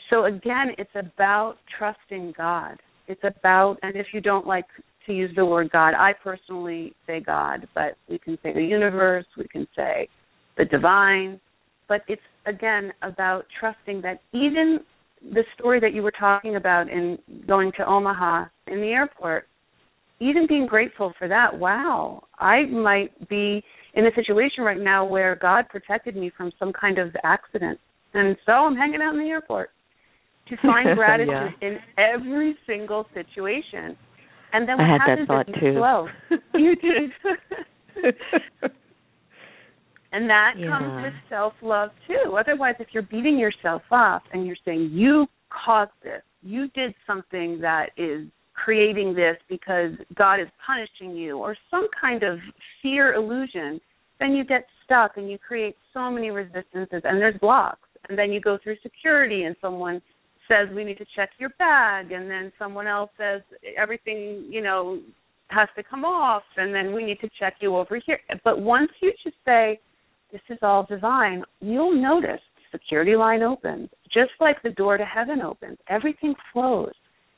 So 0.10 0.26
again 0.26 0.72
it's 0.78 0.92
about 0.96 1.56
trusting 1.78 2.34
god. 2.38 2.80
It's 3.08 3.24
about 3.24 3.78
and 3.84 3.96
if 3.96 4.08
you 4.14 4.22
don't 4.22 4.48
like 4.48 4.66
to 5.06 5.14
use 5.14 5.30
the 5.36 5.46
word 5.46 5.70
god 5.72 5.94
i 5.94 6.12
personally 6.24 6.96
say 7.06 7.20
god 7.20 7.68
but 7.76 7.96
we 8.10 8.18
can 8.18 8.40
say 8.42 8.52
the 8.52 8.64
universe 8.64 9.26
we 9.38 9.48
can 9.48 9.68
say 9.76 10.10
the 10.58 10.66
divine. 10.66 11.40
But 11.88 12.02
it's 12.08 12.22
again 12.48 12.92
about 13.02 13.46
trusting 13.60 14.02
that 14.02 14.22
even 14.34 14.80
the 15.34 15.44
story 15.58 15.80
that 15.80 15.94
you 15.94 16.02
were 16.04 16.14
talking 16.18 16.56
about 16.56 16.90
in 16.90 17.18
going 17.48 17.72
to 17.78 17.86
Omaha 17.86 18.46
in 18.68 18.82
the 18.82 18.88
airport, 18.88 19.48
even 20.20 20.46
being 20.48 20.66
grateful 20.66 21.14
for 21.18 21.28
that, 21.28 21.58
wow, 21.58 22.24
I 22.40 22.66
might 22.66 23.28
be 23.28 23.64
in 23.96 24.06
a 24.06 24.12
situation 24.16 24.64
right 24.64 24.80
now 24.80 25.06
where 25.06 25.36
God 25.36 25.68
protected 25.70 26.16
me 26.16 26.32
from 26.36 26.52
some 26.60 26.72
kind 26.74 26.98
of 27.00 27.16
accident. 27.24 27.80
And 28.14 28.36
so 28.46 28.52
I'm 28.54 28.76
hanging 28.76 29.02
out 29.02 29.14
in 29.14 29.20
the 29.20 29.30
airport 29.30 29.72
to 30.50 30.56
find 30.62 30.96
gratitude 30.96 31.30
Yeah. 31.62 31.68
in 31.68 31.78
every 31.98 32.56
single 32.68 33.06
situation. 33.14 33.98
And 34.54 34.68
then 34.68 34.80
I 34.80 34.84
what 34.84 34.90
had 34.90 35.02
that 35.02 35.10
happens 35.10 35.28
thought 35.28 35.50
is 35.50 35.56
you 35.62 35.74
too. 35.74 35.80
flow. 35.80 36.08
you 36.54 36.76
did. 36.76 38.72
And 40.16 40.30
that 40.30 40.58
Yeah. 40.58 40.70
comes 40.70 41.04
with 41.04 41.14
self 41.28 41.54
love 41.62 41.92
too. 42.08 42.38
Otherwise, 42.38 42.76
if 42.80 42.94
you're 42.94 43.04
beating 43.04 43.38
yourself 43.38 43.84
up 43.92 44.24
and 44.32 44.48
you're 44.48 44.56
saying, 44.64 44.92
you 44.92 45.28
caused 45.50 45.92
this, 46.04 46.24
you 46.42 46.70
did 46.70 46.96
something 47.06 47.60
that 47.60 47.92
is 47.98 48.26
creating 48.54 49.14
this 49.14 49.38
because 49.50 49.92
God 50.14 50.40
is 50.40 50.48
punishing 50.66 51.18
you, 51.18 51.38
or 51.38 51.58
some 51.70 51.90
kind 51.90 52.24
of 52.24 52.40
fear 52.82 53.14
illusion, 53.14 53.82
then 54.20 54.34
you 54.34 54.46
get 54.46 54.66
stuck 54.86 55.18
and 55.18 55.30
you 55.30 55.38
create 55.38 55.76
so 55.94 56.10
many 56.10 56.32
resistances 56.32 57.02
and 57.04 57.20
there's 57.22 57.38
blocks. 57.40 57.90
And 58.08 58.18
then 58.18 58.32
you 58.32 58.40
go 58.40 58.58
through 58.58 58.78
security 58.84 59.44
and 59.44 59.58
someone 59.60 60.02
says, 60.48 60.70
we 60.74 60.86
need 60.86 60.98
to 61.00 61.06
check 61.14 61.32
your 61.40 61.50
bag. 61.60 62.14
And 62.14 62.32
then 62.32 62.54
someone 62.58 62.88
else 62.88 63.12
says, 63.18 63.42
everything, 63.76 64.46
you 64.50 64.62
know, 64.62 65.02
has 65.50 65.68
to 65.76 65.84
come 65.84 66.06
off. 66.06 66.44
And 66.56 66.74
then 66.74 66.94
we 66.94 67.04
need 67.04 67.20
to 67.20 67.30
check 67.38 67.56
you 67.60 67.76
over 67.76 67.98
here. 67.98 68.20
But 68.46 68.62
once 68.62 68.92
you 69.02 69.12
just 69.22 69.36
say, 69.44 69.78
this 70.36 70.58
is 70.58 70.60
all 70.62 70.86
divine, 70.90 71.44
you'll 71.62 71.96
notice 71.96 72.42
the 72.56 72.78
security 72.78 73.16
line 73.16 73.42
opens, 73.42 73.90
just 74.14 74.32
like 74.42 74.62
the 74.64 74.72
door 74.72 74.98
to 74.98 75.06
heaven 75.06 75.40
opens. 75.40 75.78
Everything 75.88 76.36
flows. 76.52 76.92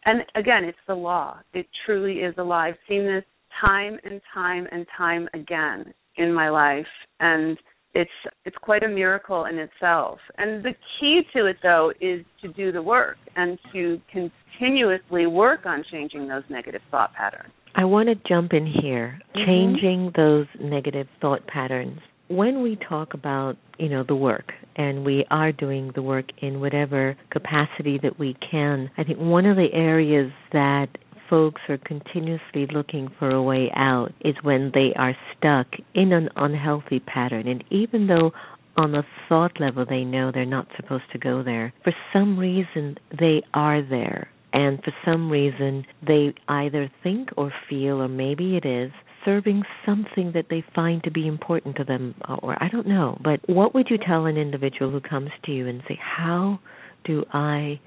And 0.06 0.22
again, 0.34 0.64
it's 0.64 0.78
the 0.88 0.96
law. 0.96 1.38
It 1.54 1.68
truly 1.86 2.22
is 2.22 2.34
a 2.40 2.44
law. 2.44 2.62
I've 2.62 2.76
seen 2.90 3.06
this 3.06 3.24
time 3.62 4.00
and 4.04 4.20
time 4.34 4.68
and 4.72 4.88
time 4.98 5.30
again 5.36 5.94
in 6.16 6.34
my 6.34 6.50
life, 6.50 6.88
and 7.20 7.56
it's 7.94 8.10
it's 8.46 8.58
quite 8.62 8.82
a 8.82 8.88
miracle 8.88 9.46
in 9.46 9.60
itself. 9.60 10.18
And 10.40 10.64
the 10.64 10.74
key 11.00 11.22
to 11.36 11.46
it, 11.46 11.58
though, 11.62 11.92
is 12.02 12.26
to 12.42 12.48
do 12.54 12.72
the 12.72 12.82
work 12.82 13.18
and 13.36 13.60
to 13.74 14.02
continuously 14.12 15.28
work 15.28 15.68
on 15.68 15.84
changing 15.92 16.28
those 16.28 16.44
negative 16.50 16.82
thought 16.90 17.14
patterns. 17.14 17.54
I 17.76 17.86
want 17.86 18.10
to 18.10 18.16
jump 18.28 18.54
in 18.54 18.66
here, 18.66 19.20
Mhm. 19.36 19.46
changing 19.46 20.12
those 20.16 20.48
negative 20.60 21.08
thought 21.22 21.46
patterns. 21.46 22.02
When 22.30 22.62
we 22.62 22.78
talk 22.90 23.14
about, 23.14 23.56
you 23.80 23.90
know, 23.90 24.04
the 24.06 24.16
work 24.16 24.52
and 24.76 25.06
we 25.06 25.26
are 25.30 25.52
doing 25.52 25.92
the 25.96 26.02
work 26.02 26.26
in 26.42 26.60
whatever 26.60 27.16
capacity 27.32 28.00
that 28.04 28.20
we 28.20 28.36
can, 28.52 28.90
I 28.98 29.04
think 29.04 29.20
one 29.20 29.46
of 29.46 29.56
the 29.56 29.70
areas 29.74 30.32
that 30.52 30.88
folks 31.30 31.62
are 31.70 31.78
continuously 31.78 32.68
looking 32.74 33.10
for 33.20 33.30
a 33.30 33.42
way 33.42 33.72
out 33.76 34.14
is 34.22 34.36
when 34.44 34.72
they 34.74 34.94
are 34.98 35.16
stuck 35.38 35.68
in 35.94 36.12
an 36.12 36.30
unhealthy 36.36 37.00
pattern. 37.00 37.48
And 37.48 37.64
even 37.70 38.08
though 38.08 38.32
on 38.76 38.94
a 38.94 39.06
thought 39.28 39.60
level 39.60 39.86
they 39.88 40.04
know 40.04 40.32
they're 40.32 40.46
not 40.46 40.68
supposed 40.76 41.12
to 41.14 41.18
go 41.18 41.44
there, 41.44 41.74
for 41.84 41.94
some 42.14 42.38
reason 42.38 42.98
they 43.18 43.42
are 43.54 43.82
there 43.82 44.30
and 44.54 44.82
for 44.84 44.94
some 45.06 45.30
reason 45.30 45.86
they 46.06 46.34
either 46.48 46.92
think 47.04 47.30
or 47.38 47.52
feel 47.70 48.02
or 48.02 48.08
maybe 48.08 48.58
it 48.58 48.66
is 48.66 48.92
serving 49.28 49.64
something 49.86 50.32
that 50.34 50.46
they 50.50 50.64
find 50.74 51.04
to 51.04 51.12
be 51.12 51.28
important 51.28 51.76
to 51.76 51.84
them 51.84 52.16
uh, 52.30 52.36
or 52.36 52.62
I 52.64 52.70
don't 52.70 52.88
know 52.88 53.20
but 53.24 53.42
what 53.48 53.76
would 53.76 53.88
you 53.90 53.98
tell 53.98 54.26
an 54.26 54.38
individual 54.38 54.90
who 54.90 55.02
comes 55.02 55.32
to 55.46 55.52
you 55.52 55.68
and 55.68 55.84
say 55.88 56.00
how 56.02 56.60
do 57.04 57.26
I 57.34 57.80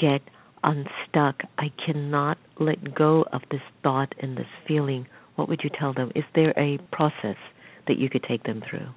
get 0.00 0.22
unstuck 0.64 1.42
I 1.58 1.66
cannot 1.84 2.38
let 2.58 2.94
go 2.94 3.26
of 3.32 3.42
this 3.50 3.60
thought 3.82 4.14
and 4.22 4.38
this 4.38 4.46
feeling 4.66 5.06
what 5.34 5.50
would 5.50 5.60
you 5.62 5.70
tell 5.78 5.92
them 5.92 6.10
is 6.14 6.24
there 6.34 6.54
a 6.58 6.78
process 6.90 7.36
that 7.86 7.98
you 7.98 8.08
could 8.08 8.24
take 8.26 8.44
them 8.44 8.62
through 8.68 8.88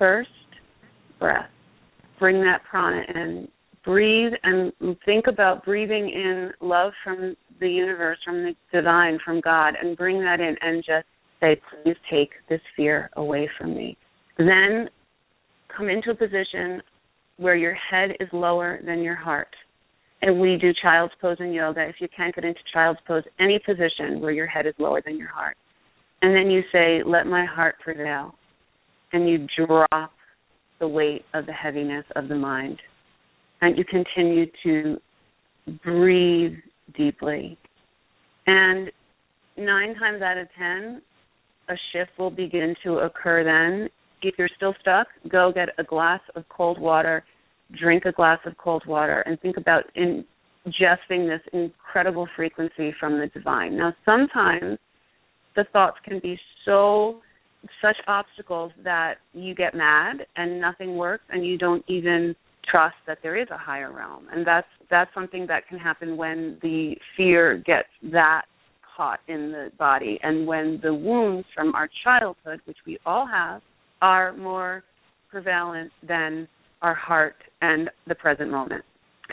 First, 0.00 0.30
breath. 1.18 1.50
Bring 2.18 2.40
that 2.40 2.62
prana 2.64 3.02
in. 3.14 3.48
Breathe 3.84 4.32
and 4.42 4.72
think 5.06 5.26
about 5.26 5.64
breathing 5.64 6.10
in 6.10 6.50
love 6.60 6.92
from 7.02 7.34
the 7.60 7.68
universe, 7.68 8.18
from 8.24 8.42
the 8.42 8.54
divine, 8.72 9.18
from 9.24 9.40
God, 9.40 9.74
and 9.80 9.96
bring 9.96 10.20
that 10.20 10.40
in 10.40 10.56
and 10.60 10.84
just 10.84 11.06
say, 11.40 11.60
please 11.82 11.96
take 12.10 12.30
this 12.48 12.60
fear 12.76 13.08
away 13.16 13.48
from 13.58 13.74
me. 13.74 13.96
Then 14.36 14.88
come 15.74 15.88
into 15.88 16.10
a 16.10 16.14
position 16.14 16.82
where 17.38 17.56
your 17.56 17.74
head 17.74 18.10
is 18.20 18.28
lower 18.32 18.80
than 18.84 19.02
your 19.02 19.14
heart. 19.14 19.48
And 20.22 20.38
we 20.38 20.58
do 20.60 20.72
child's 20.82 21.14
pose 21.20 21.38
in 21.40 21.52
yoga. 21.54 21.80
If 21.88 21.96
you 22.00 22.08
can't 22.14 22.34
get 22.34 22.44
into 22.44 22.60
child's 22.74 23.00
pose, 23.06 23.24
any 23.38 23.58
position 23.64 24.20
where 24.20 24.32
your 24.32 24.46
head 24.46 24.66
is 24.66 24.74
lower 24.78 25.00
than 25.02 25.16
your 25.16 25.30
heart. 25.30 25.56
And 26.20 26.36
then 26.36 26.50
you 26.50 26.60
say, 26.70 27.02
let 27.02 27.26
my 27.26 27.46
heart 27.46 27.76
prevail. 27.82 28.34
And 29.14 29.26
you 29.26 29.46
drop 29.66 30.12
the 30.78 30.88
weight 30.88 31.24
of 31.32 31.46
the 31.46 31.52
heaviness 31.52 32.04
of 32.14 32.28
the 32.28 32.34
mind. 32.34 32.78
And 33.62 33.76
you 33.76 33.84
continue 33.84 34.46
to 34.62 35.00
breathe 35.84 36.56
deeply. 36.96 37.58
And 38.46 38.90
nine 39.56 39.94
times 39.94 40.22
out 40.22 40.38
of 40.38 40.48
ten, 40.58 41.02
a 41.68 41.74
shift 41.92 42.10
will 42.18 42.30
begin 42.30 42.74
to 42.84 42.98
occur 42.98 43.44
then. 43.44 43.88
If 44.22 44.34
you're 44.38 44.48
still 44.56 44.74
stuck, 44.80 45.06
go 45.28 45.52
get 45.54 45.68
a 45.78 45.84
glass 45.84 46.20
of 46.34 46.44
cold 46.48 46.80
water, 46.80 47.24
drink 47.78 48.04
a 48.04 48.12
glass 48.12 48.38
of 48.44 48.56
cold 48.58 48.84
water, 48.86 49.20
and 49.20 49.40
think 49.40 49.56
about 49.56 49.84
ingesting 49.96 51.28
this 51.28 51.40
incredible 51.52 52.28
frequency 52.36 52.94
from 52.98 53.18
the 53.18 53.28
divine. 53.28 53.76
Now, 53.76 53.94
sometimes 54.04 54.78
the 55.56 55.64
thoughts 55.72 55.98
can 56.04 56.18
be 56.20 56.38
so 56.64 57.20
such 57.82 57.96
obstacles 58.06 58.72
that 58.84 59.16
you 59.34 59.54
get 59.54 59.74
mad 59.74 60.26
and 60.36 60.60
nothing 60.60 60.96
works 60.96 61.24
and 61.28 61.44
you 61.44 61.58
don't 61.58 61.84
even 61.88 62.34
trust 62.70 62.96
that 63.06 63.18
there 63.22 63.40
is 63.40 63.48
a 63.50 63.56
higher 63.58 63.92
realm 63.92 64.26
and 64.32 64.46
that's 64.46 64.66
that's 64.90 65.10
something 65.14 65.46
that 65.46 65.66
can 65.68 65.78
happen 65.78 66.16
when 66.16 66.58
the 66.62 66.94
fear 67.16 67.62
gets 67.66 67.88
that 68.12 68.42
caught 68.96 69.20
in 69.28 69.52
the 69.52 69.70
body 69.78 70.18
and 70.22 70.46
when 70.46 70.78
the 70.82 70.92
wounds 70.92 71.46
from 71.54 71.74
our 71.74 71.88
childhood 72.04 72.60
which 72.64 72.78
we 72.86 72.98
all 73.06 73.26
have 73.26 73.62
are 74.02 74.32
more 74.36 74.82
prevalent 75.30 75.90
than 76.06 76.46
our 76.82 76.94
heart 76.94 77.36
and 77.60 77.90
the 78.08 78.14
present 78.14 78.50
moment 78.50 78.84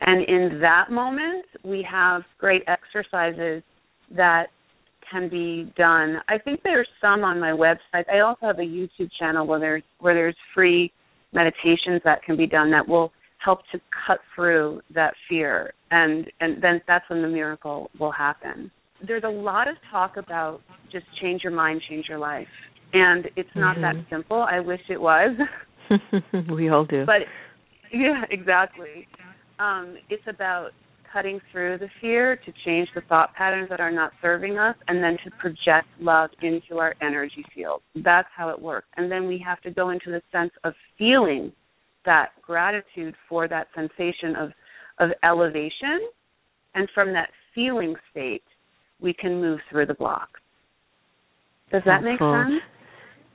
and 0.02 0.28
in 0.28 0.60
that 0.62 0.91
moment 0.91 1.45
we 1.63 1.86
have 1.89 2.21
great 2.39 2.63
exercises 2.67 3.63
that 4.15 4.47
can 5.12 5.30
be 5.30 5.71
done. 5.78 6.17
I 6.28 6.38
think 6.38 6.62
there's 6.63 6.88
some 7.02 7.23
on 7.23 7.39
my 7.39 7.52
website. 7.52 8.04
I 8.13 8.19
also 8.19 8.45
have 8.47 8.60
a 8.60 8.63
YouTube 8.63 9.10
channel 9.19 9.45
where 9.47 9.60
there's 9.60 9.84
where 10.00 10.13
there's 10.13 10.36
free 10.54 10.91
meditations 11.34 12.02
that 12.04 12.23
can 12.23 12.38
be 12.38 12.47
done 12.47 12.71
that 12.71 12.88
will 12.88 13.12
help 13.38 13.60
to 13.71 13.80
cut 14.08 14.19
through 14.36 14.82
that 14.93 15.13
fear 15.30 15.73
and 15.91 16.28
and 16.39 16.62
then 16.62 16.82
that's 16.88 17.10
when 17.10 17.21
the 17.21 17.28
miracle 17.28 17.89
will 18.00 18.12
happen. 18.12 18.71
There's 19.06 19.23
a 19.23 19.30
lot 19.30 19.67
of 19.67 19.76
talk 19.91 20.17
about 20.17 20.62
just 20.91 21.06
change 21.21 21.41
your 21.43 21.54
mind, 21.54 21.82
change 21.88 22.06
your 22.10 22.17
life. 22.17 22.47
And 22.93 23.26
it's 23.36 23.50
not 23.56 23.78
mm-hmm. 23.78 23.97
that 23.97 24.06
simple. 24.10 24.41
I 24.41 24.60
wish 24.60 24.82
it 24.89 25.00
was. 25.00 25.38
we 26.52 26.69
all 26.69 26.86
do. 26.86 27.06
But 27.06 27.21
yeah, 27.93 28.23
exactly. 28.30 29.08
Um, 29.60 29.97
it's 30.10 30.23
about 30.28 30.69
cutting 31.12 31.39
through 31.52 31.78
the 31.78 31.88
fear 32.02 32.36
to 32.36 32.54
change 32.65 32.89
the 32.93 33.02
thought 33.02 33.34
patterns 33.34 33.69
that 33.69 33.80
are 33.80 33.91
not 33.91 34.12
serving 34.21 34.58
us 34.58 34.76
and 34.88 35.02
then 35.02 35.17
to 35.23 35.32
project 35.39 35.88
love 36.00 36.30
into 36.41 36.80
our 36.80 36.95
energy 37.02 37.45
field. 37.56 37.82
That's 37.95 38.28
how 38.36 38.50
it 38.50 38.62
works. 38.62 38.88
And 38.97 39.12
then 39.12 39.28
we 39.28 39.43
have 39.45 39.62
to 39.62 39.71
go 39.71 39.89
into 39.89 40.12
the 40.12 40.21
sense 40.32 40.52
of 40.63 40.73
feeling 40.97 41.54
that 42.07 42.29
gratitude 42.41 43.13
for 43.29 43.47
that 43.47 43.67
sensation 43.75 44.35
of 44.35 44.49
of 44.99 45.11
elevation 45.23 46.09
and 46.73 46.89
from 46.95 47.13
that 47.13 47.29
feeling 47.53 47.93
state 48.09 48.41
we 48.99 49.13
can 49.13 49.39
move 49.39 49.59
through 49.69 49.85
the 49.85 49.93
block. 49.93 50.29
Does 51.71 51.83
that 51.85 52.01
make 52.01 52.17
sense? 52.17 52.63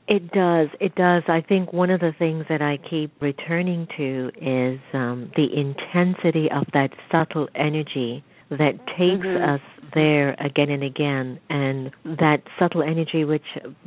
It 0.08 0.32
does. 0.32 0.68
It 0.80 0.94
does. 0.96 1.22
I 1.28 1.40
think 1.48 1.72
one 1.72 1.90
of 1.90 2.00
the 2.00 2.12
things 2.18 2.44
that 2.48 2.60
I 2.60 2.78
keep 2.90 3.12
returning 3.22 3.86
to 3.96 4.30
is 4.36 4.80
um, 4.92 5.30
the 5.36 5.46
intensity 5.54 6.48
of 6.52 6.64
that 6.72 6.90
subtle 7.12 7.48
energy 7.54 8.24
that 8.50 8.78
takes 8.98 9.26
mm-hmm. 9.26 9.54
us 9.54 9.60
there 9.94 10.34
again 10.34 10.70
and 10.70 10.82
again, 10.82 11.38
and 11.50 11.90
that 12.04 12.42
subtle 12.58 12.82
energy 12.82 13.24
which 13.24 13.42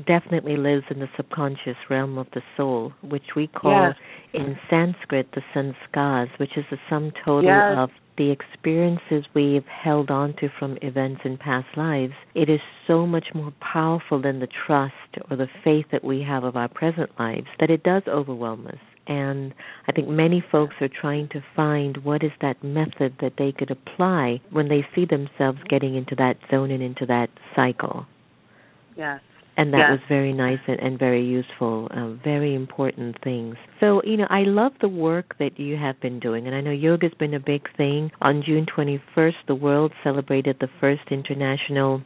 definitely 0.05 0.57
lives 0.57 0.83
in 0.89 0.99
the 0.99 1.07
subconscious 1.17 1.77
realm 1.89 2.17
of 2.17 2.27
the 2.33 2.41
soul, 2.55 2.93
which 3.01 3.35
we 3.35 3.47
call 3.47 3.89
yes. 3.89 3.95
in 4.33 4.57
Sanskrit 4.69 5.29
the 5.33 5.41
sanskars, 5.55 6.29
which 6.39 6.57
is 6.57 6.65
the 6.69 6.77
sum 6.89 7.11
total 7.23 7.43
yes. 7.43 7.75
of 7.77 7.89
the 8.17 8.31
experiences 8.31 9.25
we've 9.33 9.65
held 9.65 10.09
on 10.09 10.33
to 10.39 10.47
from 10.57 10.77
events 10.81 11.21
in 11.25 11.37
past 11.37 11.67
lives, 11.75 12.13
it 12.33 12.49
is 12.49 12.59
so 12.87 13.05
much 13.05 13.27
more 13.33 13.53
powerful 13.59 14.21
than 14.21 14.39
the 14.39 14.47
trust 14.65 14.93
or 15.29 15.35
the 15.35 15.47
faith 15.63 15.85
that 15.91 16.03
we 16.03 16.21
have 16.21 16.43
of 16.43 16.55
our 16.55 16.69
present 16.69 17.09
lives 17.19 17.47
that 17.59 17.69
it 17.69 17.83
does 17.83 18.03
overwhelm 18.07 18.67
us. 18.67 18.79
And 19.07 19.53
I 19.87 19.91
think 19.91 20.07
many 20.07 20.43
folks 20.51 20.75
are 20.81 20.89
trying 20.89 21.29
to 21.29 21.43
find 21.55 21.97
what 22.03 22.23
is 22.23 22.31
that 22.41 22.63
method 22.63 23.15
that 23.21 23.33
they 23.37 23.51
could 23.51 23.71
apply 23.71 24.41
when 24.51 24.67
they 24.67 24.85
see 24.95 25.05
themselves 25.05 25.59
getting 25.69 25.95
into 25.95 26.15
that 26.15 26.37
zone 26.49 26.71
and 26.71 26.81
into 26.81 27.05
that 27.05 27.29
cycle. 27.55 28.05
Yes 28.97 29.21
and 29.57 29.73
that 29.73 29.79
yes. 29.89 29.91
was 29.91 29.99
very 30.09 30.33
nice 30.33 30.59
and, 30.67 30.79
and 30.79 30.99
very 30.99 31.23
useful, 31.25 31.87
uh, 31.91 32.09
very 32.23 32.55
important 32.55 33.15
things. 33.23 33.55
So, 33.79 34.01
you 34.03 34.17
know, 34.17 34.27
I 34.29 34.41
love 34.41 34.73
the 34.81 34.89
work 34.89 35.37
that 35.39 35.59
you 35.59 35.77
have 35.77 35.99
been 36.01 36.19
doing, 36.19 36.45
and 36.45 36.55
I 36.55 36.61
know 36.61 36.71
yoga's 36.71 37.13
been 37.17 37.33
a 37.33 37.39
big 37.39 37.61
thing. 37.77 38.11
On 38.21 38.43
June 38.45 38.65
21st, 38.65 39.33
the 39.47 39.55
world 39.55 39.93
celebrated 40.03 40.57
the 40.59 40.67
first 40.81 41.03
international 41.09 42.01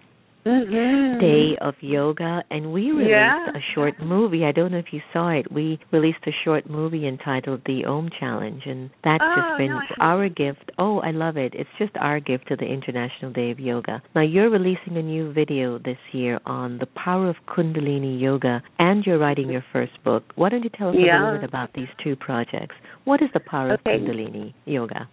mm-hmm. 0.49 1.19
day 1.19 1.57
of 1.61 1.75
yoga 1.81 2.43
and 2.49 2.73
we 2.73 2.91
released 2.91 3.09
yeah. 3.09 3.47
a 3.49 3.61
short 3.73 3.93
movie 4.01 4.43
i 4.45 4.51
don't 4.51 4.71
know 4.71 4.77
if 4.77 4.91
you 4.91 5.01
saw 5.13 5.29
it 5.29 5.51
we 5.51 5.79
released 5.91 6.19
a 6.27 6.31
short 6.43 6.69
movie 6.69 7.07
entitled 7.07 7.61
the 7.65 7.85
om 7.85 8.09
challenge 8.19 8.63
and 8.65 8.89
that's 9.03 9.23
oh, 9.23 9.35
just 9.35 9.57
been 9.57 9.69
no, 9.69 9.79
our 9.99 10.29
gift 10.29 10.71
oh 10.77 10.99
i 10.99 11.11
love 11.11 11.37
it 11.37 11.53
it's 11.55 11.69
just 11.77 11.91
our 11.97 12.19
gift 12.19 12.47
to 12.47 12.55
the 12.55 12.65
international 12.65 13.31
day 13.31 13.51
of 13.51 13.59
yoga 13.59 14.01
now 14.15 14.21
you're 14.21 14.49
releasing 14.49 14.97
a 14.97 15.01
new 15.01 15.31
video 15.33 15.77
this 15.79 15.97
year 16.11 16.39
on 16.45 16.77
the 16.79 16.87
power 16.87 17.29
of 17.29 17.35
kundalini 17.47 18.19
yoga 18.19 18.61
and 18.79 19.05
you're 19.05 19.19
writing 19.19 19.49
your 19.49 19.63
first 19.71 19.93
book 20.03 20.23
why 20.35 20.49
don't 20.49 20.63
you 20.63 20.69
tell 20.77 20.89
us 20.89 20.95
yeah. 20.97 21.21
a 21.21 21.25
little 21.25 21.39
bit 21.39 21.49
about 21.49 21.73
these 21.73 21.87
two 22.03 22.15
projects 22.15 22.75
what 23.05 23.21
is 23.21 23.29
the 23.33 23.39
power 23.39 23.73
okay. 23.73 23.95
of 23.95 24.01
kundalini 24.01 24.53
yoga 24.65 25.07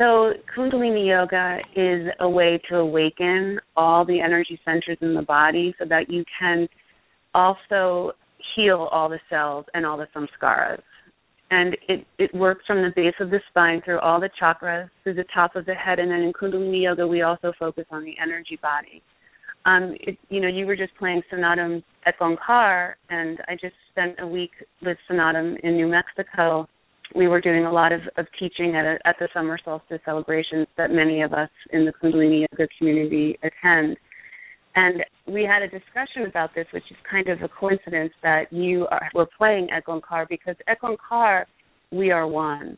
so, 0.00 0.32
Kundalini 0.56 1.08
Yoga 1.08 1.58
is 1.76 2.10
a 2.20 2.28
way 2.28 2.58
to 2.70 2.76
awaken 2.76 3.60
all 3.76 4.06
the 4.06 4.18
energy 4.18 4.58
centers 4.64 4.96
in 5.02 5.14
the 5.14 5.20
body 5.20 5.74
so 5.78 5.84
that 5.90 6.08
you 6.08 6.24
can 6.38 6.66
also 7.34 8.12
heal 8.56 8.88
all 8.90 9.10
the 9.10 9.20
cells 9.28 9.66
and 9.74 9.84
all 9.84 9.98
the 9.98 10.06
samskaras. 10.16 10.80
And 11.50 11.76
it, 11.86 12.06
it 12.18 12.34
works 12.34 12.64
from 12.66 12.78
the 12.78 12.92
base 12.96 13.12
of 13.20 13.28
the 13.28 13.40
spine 13.50 13.82
through 13.84 13.98
all 13.98 14.18
the 14.20 14.30
chakras, 14.40 14.88
through 15.02 15.14
the 15.14 15.24
top 15.34 15.54
of 15.54 15.66
the 15.66 15.74
head, 15.74 15.98
and 15.98 16.10
then 16.10 16.20
in 16.20 16.32
Kundalini 16.32 16.84
Yoga, 16.84 17.06
we 17.06 17.20
also 17.20 17.52
focus 17.58 17.84
on 17.90 18.02
the 18.02 18.14
energy 18.22 18.58
body. 18.62 19.02
Um, 19.66 19.94
it, 20.00 20.16
you 20.30 20.40
know, 20.40 20.48
you 20.48 20.64
were 20.64 20.76
just 20.76 20.96
playing 20.96 21.20
Snatam 21.30 21.82
Ek 22.06 22.18
Onkar, 22.20 22.94
and 23.10 23.38
I 23.48 23.52
just 23.52 23.74
spent 23.90 24.14
a 24.20 24.26
week 24.26 24.52
with 24.80 24.96
Snatam 25.10 25.60
in 25.62 25.76
New 25.76 25.88
Mexico 25.88 26.66
we 27.14 27.28
were 27.28 27.40
doing 27.40 27.64
a 27.64 27.72
lot 27.72 27.92
of, 27.92 28.00
of 28.16 28.26
teaching 28.38 28.76
at, 28.76 28.84
a, 28.84 28.98
at 29.04 29.16
the 29.18 29.28
summer 29.34 29.58
solstice 29.64 30.00
celebrations 30.04 30.66
that 30.76 30.90
many 30.90 31.22
of 31.22 31.32
us 31.32 31.50
in 31.72 31.84
the 31.84 31.92
Kundalini 31.92 32.46
Yoga 32.50 32.68
community 32.78 33.38
attend. 33.42 33.96
And 34.76 35.02
we 35.26 35.44
had 35.44 35.62
a 35.62 35.68
discussion 35.68 36.28
about 36.28 36.54
this, 36.54 36.66
which 36.72 36.84
is 36.90 36.96
kind 37.10 37.28
of 37.28 37.42
a 37.42 37.48
coincidence 37.48 38.12
that 38.22 38.52
you 38.52 38.86
are, 38.90 39.08
were 39.14 39.28
playing 39.36 39.68
Ek 39.70 39.86
Onkar 39.86 40.28
because 40.28 40.54
Ek 40.68 40.78
Onkar, 40.82 41.44
we 41.90 42.10
are 42.10 42.28
one. 42.28 42.76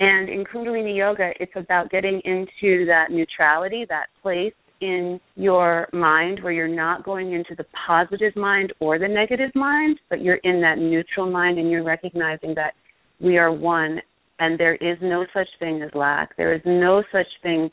And 0.00 0.28
in 0.28 0.44
Kundalini 0.44 0.96
Yoga, 0.96 1.30
it's 1.40 1.52
about 1.56 1.90
getting 1.90 2.20
into 2.24 2.86
that 2.86 3.06
neutrality, 3.10 3.84
that 3.88 4.06
place 4.22 4.52
in 4.80 5.18
your 5.34 5.88
mind 5.92 6.40
where 6.42 6.52
you're 6.52 6.68
not 6.68 7.04
going 7.04 7.32
into 7.32 7.56
the 7.56 7.64
positive 7.86 8.36
mind 8.36 8.72
or 8.78 8.98
the 9.00 9.08
negative 9.08 9.50
mind, 9.56 9.98
but 10.08 10.22
you're 10.22 10.36
in 10.44 10.60
that 10.60 10.78
neutral 10.78 11.28
mind 11.28 11.58
and 11.58 11.68
you're 11.68 11.82
recognizing 11.82 12.54
that 12.54 12.74
we 13.20 13.38
are 13.38 13.52
one, 13.52 14.00
and 14.38 14.58
there 14.58 14.76
is 14.76 14.98
no 15.02 15.26
such 15.34 15.48
thing 15.58 15.82
as 15.82 15.90
lack. 15.94 16.36
There 16.36 16.54
is 16.54 16.62
no 16.64 17.02
such 17.12 17.26
thing 17.42 17.70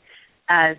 as 0.48 0.76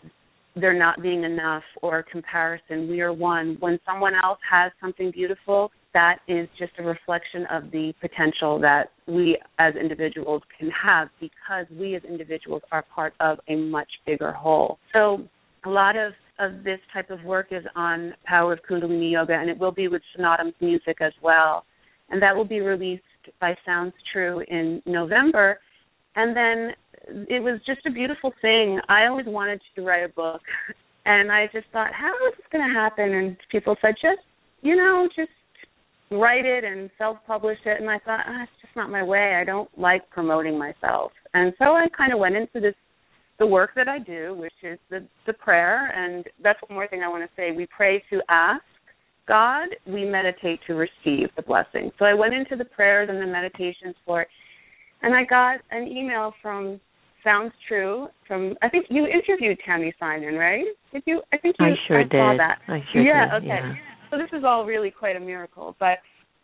there 0.56 0.74
not 0.74 1.02
being 1.02 1.24
enough 1.24 1.64
or 1.82 2.04
comparison. 2.12 2.88
We 2.90 3.02
are 3.02 3.14
one. 3.14 3.58
When 3.60 3.80
someone 3.86 4.14
else 4.16 4.40
has 4.50 4.72
something 4.82 5.12
beautiful, 5.12 5.72
that 5.94 6.18
is 6.28 6.48
just 6.60 6.74
a 6.80 6.84
reflection 6.84 7.46
of 7.52 7.72
the 7.72 7.94
potential 8.02 8.60
that 8.60 8.92
we 9.08 9.38
as 9.60 9.76
individuals 9.76 10.42
can 10.58 10.70
have 10.70 11.10
because 11.20 11.66
we 11.72 11.96
as 11.96 12.04
individuals 12.04 12.62
are 12.72 12.84
part 12.94 13.14
of 13.20 13.40
a 13.48 13.56
much 13.56 13.90
bigger 14.06 14.32
whole. 14.32 14.80
So 14.94 15.24
a 15.66 15.70
lot 15.70 15.96
of 15.96 16.14
of 16.40 16.64
this 16.64 16.80
type 16.94 17.10
of 17.10 17.24
work 17.24 17.48
is 17.50 17.64
on 17.76 18.14
Power 18.26 18.54
of 18.54 18.60
Kundalini 18.70 19.12
Yoga, 19.12 19.34
and 19.34 19.50
it 19.50 19.58
will 19.58 19.72
be 19.72 19.88
with 19.88 20.04
Snatam's 20.16 20.54
music 20.62 20.98
as 21.02 21.14
well. 21.22 21.66
And 22.10 22.22
that 22.22 22.36
will 22.36 22.46
be 22.46 22.62
released 22.62 23.04
by 23.40 23.56
Sounds 23.66 23.94
True 24.12 24.44
in 24.48 24.82
November. 24.86 25.60
And 26.16 26.36
then 26.36 27.26
it 27.30 27.42
was 27.42 27.60
just 27.66 27.86
a 27.86 27.92
beautiful 27.92 28.34
thing. 28.42 28.80
I 28.90 29.06
always 29.08 29.28
wanted 29.28 29.62
to 29.76 29.82
write 29.84 30.04
a 30.04 30.10
book. 30.10 30.42
And 31.06 31.32
I 31.32 31.48
just 31.54 31.68
thought, 31.72 31.94
how 31.94 32.12
is 32.28 32.36
this 32.38 32.46
going 32.52 32.68
to 32.68 32.74
happen? 32.74 33.14
And 33.14 33.38
people 33.50 33.76
said, 33.82 33.94
just, 34.02 34.26
you 34.62 34.76
know, 34.76 35.08
just 35.16 35.30
write 36.12 36.46
it 36.46 36.64
and 36.64 36.90
self-publish 36.98 37.60
it. 37.66 37.80
And 37.80 37.90
I 37.90 38.00
thought, 38.00 38.22
ah, 38.28 38.44
it's 38.44 38.52
just 38.62 38.76
not 38.76 38.90
my 38.90 39.04
way. 39.04 39.36
I 39.36 39.44
don't 39.44 39.70
like 39.78 40.10
promoting 40.10 40.58
myself. 40.58 41.12
And 41.34 41.54
so 41.60 41.66
I 41.66 41.88
kind 41.96 42.12
of 42.14 42.20
went 42.20 42.36
into 42.36 42.60
this 42.60 42.76
the 43.40 43.46
work 43.46 43.72
that 43.76 43.88
I 43.88 44.00
do, 44.00 44.36
which 44.36 44.54
is 44.64 44.80
the 44.90 45.06
the 45.26 45.34
prayer, 45.34 45.92
and 45.96 46.26
that's 46.42 46.60
one 46.68 46.76
more 46.76 46.88
thing 46.88 47.04
I 47.04 47.08
want 47.08 47.24
to 47.24 47.30
say. 47.36 47.52
We 47.56 47.68
pray 47.68 48.04
to 48.10 48.20
ask 48.30 48.64
God, 49.28 49.68
we 49.86 50.06
meditate 50.06 50.60
to 50.68 50.74
receive 50.74 51.30
the 51.36 51.42
blessing. 51.46 51.92
So 52.00 52.06
I 52.06 52.14
went 52.14 52.34
into 52.34 52.56
the 52.56 52.66
prayers 52.66 53.10
and 53.12 53.22
the 53.22 53.26
meditations 53.26 53.96
for 54.06 54.22
it, 54.22 54.28
and 55.02 55.14
I 55.14 55.24
got 55.26 55.60
an 55.72 55.88
email 55.88 56.34
from 56.42 56.80
Sounds 57.24 57.52
True 57.68 58.08
from 58.28 58.56
I 58.62 58.70
think 58.70 58.86
you 58.90 59.06
interviewed 59.06 59.58
Tami 59.68 59.92
Simon, 60.00 60.36
right? 60.36 60.64
Did 60.94 61.04
you? 61.06 61.22
I 61.34 61.38
think 61.38 61.56
you. 61.60 61.66
I 61.66 61.74
sure 61.88 62.00
I 62.00 62.04
did. 62.04 62.12
Saw 62.12 62.36
that. 62.38 62.60
I 62.68 62.80
sure 62.94 63.02
yeah, 63.02 63.26
did. 63.34 63.38
Okay. 63.38 63.48
Yeah. 63.48 63.70
Okay. 63.72 63.80
So 64.10 64.18
this 64.18 64.30
is 64.38 64.46
all 64.46 64.66
really 64.66 64.92
quite 64.92 65.18
a 65.18 65.20
miracle, 65.20 65.76
but 65.80 65.98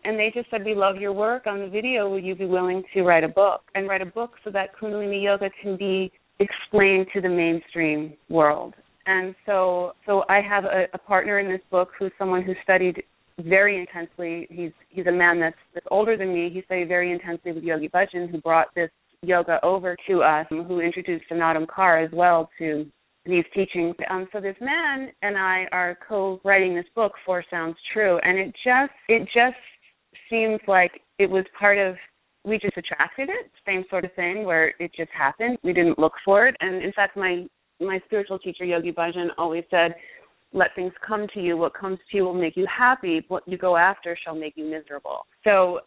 and 0.03 0.19
they 0.19 0.31
just 0.33 0.49
said 0.51 0.65
we 0.65 0.75
love 0.75 0.97
your 0.97 1.13
work 1.13 1.47
on 1.47 1.59
the 1.59 1.67
video. 1.67 2.09
Would 2.09 2.25
you 2.25 2.35
be 2.35 2.45
willing 2.45 2.83
to 2.93 3.03
write 3.03 3.23
a 3.23 3.29
book 3.29 3.61
and 3.75 3.87
write 3.87 4.01
a 4.01 4.05
book 4.05 4.31
so 4.43 4.49
that 4.51 4.69
Kundalini 4.79 5.23
Yoga 5.23 5.49
can 5.61 5.77
be 5.77 6.11
explained 6.39 7.07
to 7.13 7.21
the 7.21 7.29
mainstream 7.29 8.13
world? 8.29 8.73
And 9.05 9.35
so, 9.45 9.93
so 10.05 10.23
I 10.29 10.41
have 10.41 10.65
a, 10.65 10.85
a 10.93 10.97
partner 10.97 11.39
in 11.39 11.51
this 11.51 11.61
book 11.69 11.89
who's 11.97 12.11
someone 12.17 12.43
who 12.43 12.53
studied 12.63 13.03
very 13.39 13.79
intensely. 13.79 14.47
He's 14.49 14.71
he's 14.89 15.07
a 15.07 15.11
man 15.11 15.39
that's 15.39 15.57
that's 15.73 15.85
older 15.91 16.15
than 16.15 16.33
me. 16.33 16.49
He 16.53 16.61
studied 16.65 16.87
very 16.87 17.11
intensely 17.11 17.51
with 17.51 17.63
Yogi 17.63 17.89
Bhajan, 17.89 18.29
who 18.29 18.39
brought 18.39 18.67
this 18.75 18.89
yoga 19.21 19.59
over 19.63 19.95
to 20.07 20.21
us, 20.21 20.45
who 20.49 20.79
introduced 20.79 21.25
Snatam 21.31 21.65
Kaur 21.65 22.05
as 22.05 22.11
well 22.11 22.49
to 22.59 22.85
these 23.25 23.45
teachings. 23.53 23.95
Um, 24.09 24.27
so 24.31 24.39
this 24.39 24.55
man 24.59 25.09
and 25.21 25.37
I 25.37 25.65
are 25.71 25.97
co-writing 26.07 26.75
this 26.75 26.85
book 26.93 27.13
for 27.25 27.43
Sounds 27.49 27.77
True, 27.93 28.19
and 28.23 28.37
it 28.37 28.53
just 28.63 28.93
it 29.09 29.23
just 29.33 29.57
seems 30.29 30.59
like 30.67 30.91
it 31.19 31.29
was 31.29 31.45
part 31.57 31.77
of 31.77 31.95
we 32.45 32.59
just 32.59 32.77
attracted 32.77 33.29
it, 33.29 33.51
same 33.65 33.85
sort 33.89 34.03
of 34.03 34.13
thing 34.13 34.43
where 34.43 34.73
it 34.79 34.91
just 34.95 35.11
happened. 35.17 35.57
We 35.63 35.71
didn't 35.71 35.97
look 35.97 36.13
for 36.25 36.47
it, 36.47 36.55
and 36.59 36.83
in 36.83 36.91
fact, 36.91 37.15
my 37.15 37.45
my 37.79 37.99
spiritual 38.05 38.39
teacher 38.39 38.65
Yogi 38.65 38.91
Bhajan 38.91 39.29
always 39.37 39.63
said, 39.69 39.95
"Let 40.53 40.73
things 40.75 40.93
come 41.05 41.27
to 41.33 41.41
you. 41.41 41.57
What 41.57 41.73
comes 41.73 41.99
to 42.11 42.17
you 42.17 42.25
will 42.25 42.33
make 42.33 42.55
you 42.55 42.65
happy. 42.67 43.25
What 43.27 43.47
you 43.47 43.57
go 43.57 43.75
after 43.75 44.15
shall 44.15 44.35
make 44.35 44.55
you 44.57 44.65
miserable." 44.65 45.25
So, 45.43 45.81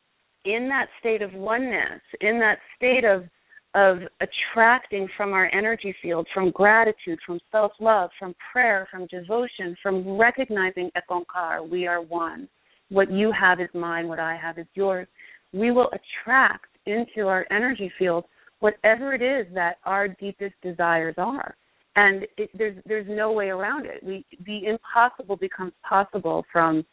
in 0.44 0.68
that 0.68 0.88
state 1.00 1.22
of 1.22 1.32
oneness, 1.34 2.02
in 2.20 2.38
that 2.40 2.58
state 2.76 3.04
of 3.04 3.28
of 3.76 3.98
attracting 4.20 5.06
from 5.18 5.34
our 5.34 5.50
energy 5.52 5.94
field, 6.00 6.26
from 6.32 6.50
gratitude, 6.50 7.18
from 7.26 7.38
self 7.52 7.72
love, 7.78 8.10
from 8.18 8.34
prayer, 8.50 8.88
from 8.90 9.06
devotion, 9.06 9.76
from 9.82 10.16
recognizing 10.16 10.90
Ek 10.96 11.04
Onkar, 11.10 11.68
we 11.68 11.86
are 11.86 12.00
one. 12.00 12.48
What 12.88 13.10
you 13.10 13.30
have 13.38 13.60
is 13.60 13.68
mine, 13.74 14.08
what 14.08 14.18
I 14.18 14.34
have 14.34 14.58
is 14.58 14.66
yours. 14.74 15.06
We 15.52 15.72
will 15.72 15.90
attract 15.92 16.66
into 16.86 17.26
our 17.28 17.46
energy 17.50 17.92
field 17.98 18.24
whatever 18.60 19.12
it 19.12 19.20
is 19.20 19.46
that 19.54 19.76
our 19.84 20.08
deepest 20.08 20.54
desires 20.62 21.14
are. 21.18 21.54
And 21.96 22.26
it, 22.36 22.50
there's 22.54 22.76
there's 22.86 23.06
no 23.08 23.32
way 23.32 23.48
around 23.48 23.86
it. 23.86 24.02
We 24.02 24.24
the 24.44 24.66
impossible 24.66 25.36
becomes 25.36 25.72
possible 25.88 26.44
from 26.52 26.84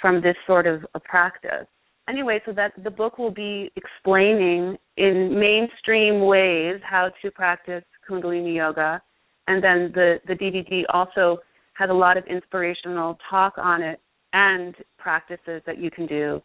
from 0.00 0.20
this 0.20 0.36
sort 0.46 0.66
of 0.66 0.84
a 0.94 1.00
practice 1.00 1.66
anyway, 2.10 2.40
so 2.44 2.52
that 2.52 2.72
the 2.82 2.90
book 2.90 3.18
will 3.18 3.30
be 3.30 3.70
explaining 3.76 4.76
in 4.96 5.38
mainstream 5.38 6.26
ways 6.26 6.80
how 6.82 7.10
to 7.22 7.30
practice 7.30 7.84
Kundalini 8.08 8.56
yoga, 8.56 9.00
and 9.46 9.62
then 9.62 9.92
the 9.94 10.20
the 10.26 10.34
DVD 10.34 10.82
also 10.92 11.38
has 11.74 11.88
a 11.90 11.94
lot 11.94 12.16
of 12.16 12.24
inspirational 12.26 13.16
talk 13.30 13.54
on 13.56 13.82
it 13.82 14.00
and 14.32 14.74
practices 14.98 15.62
that 15.66 15.78
you 15.78 15.90
can 15.90 16.06
do 16.06 16.42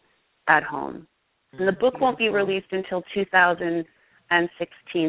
at 0.48 0.62
home. 0.62 1.06
And 1.52 1.66
the 1.66 1.72
mm-hmm. 1.72 1.80
book 1.80 2.00
won't 2.00 2.18
be 2.18 2.28
released 2.28 2.72
until 2.72 3.02
2016. 3.14 3.86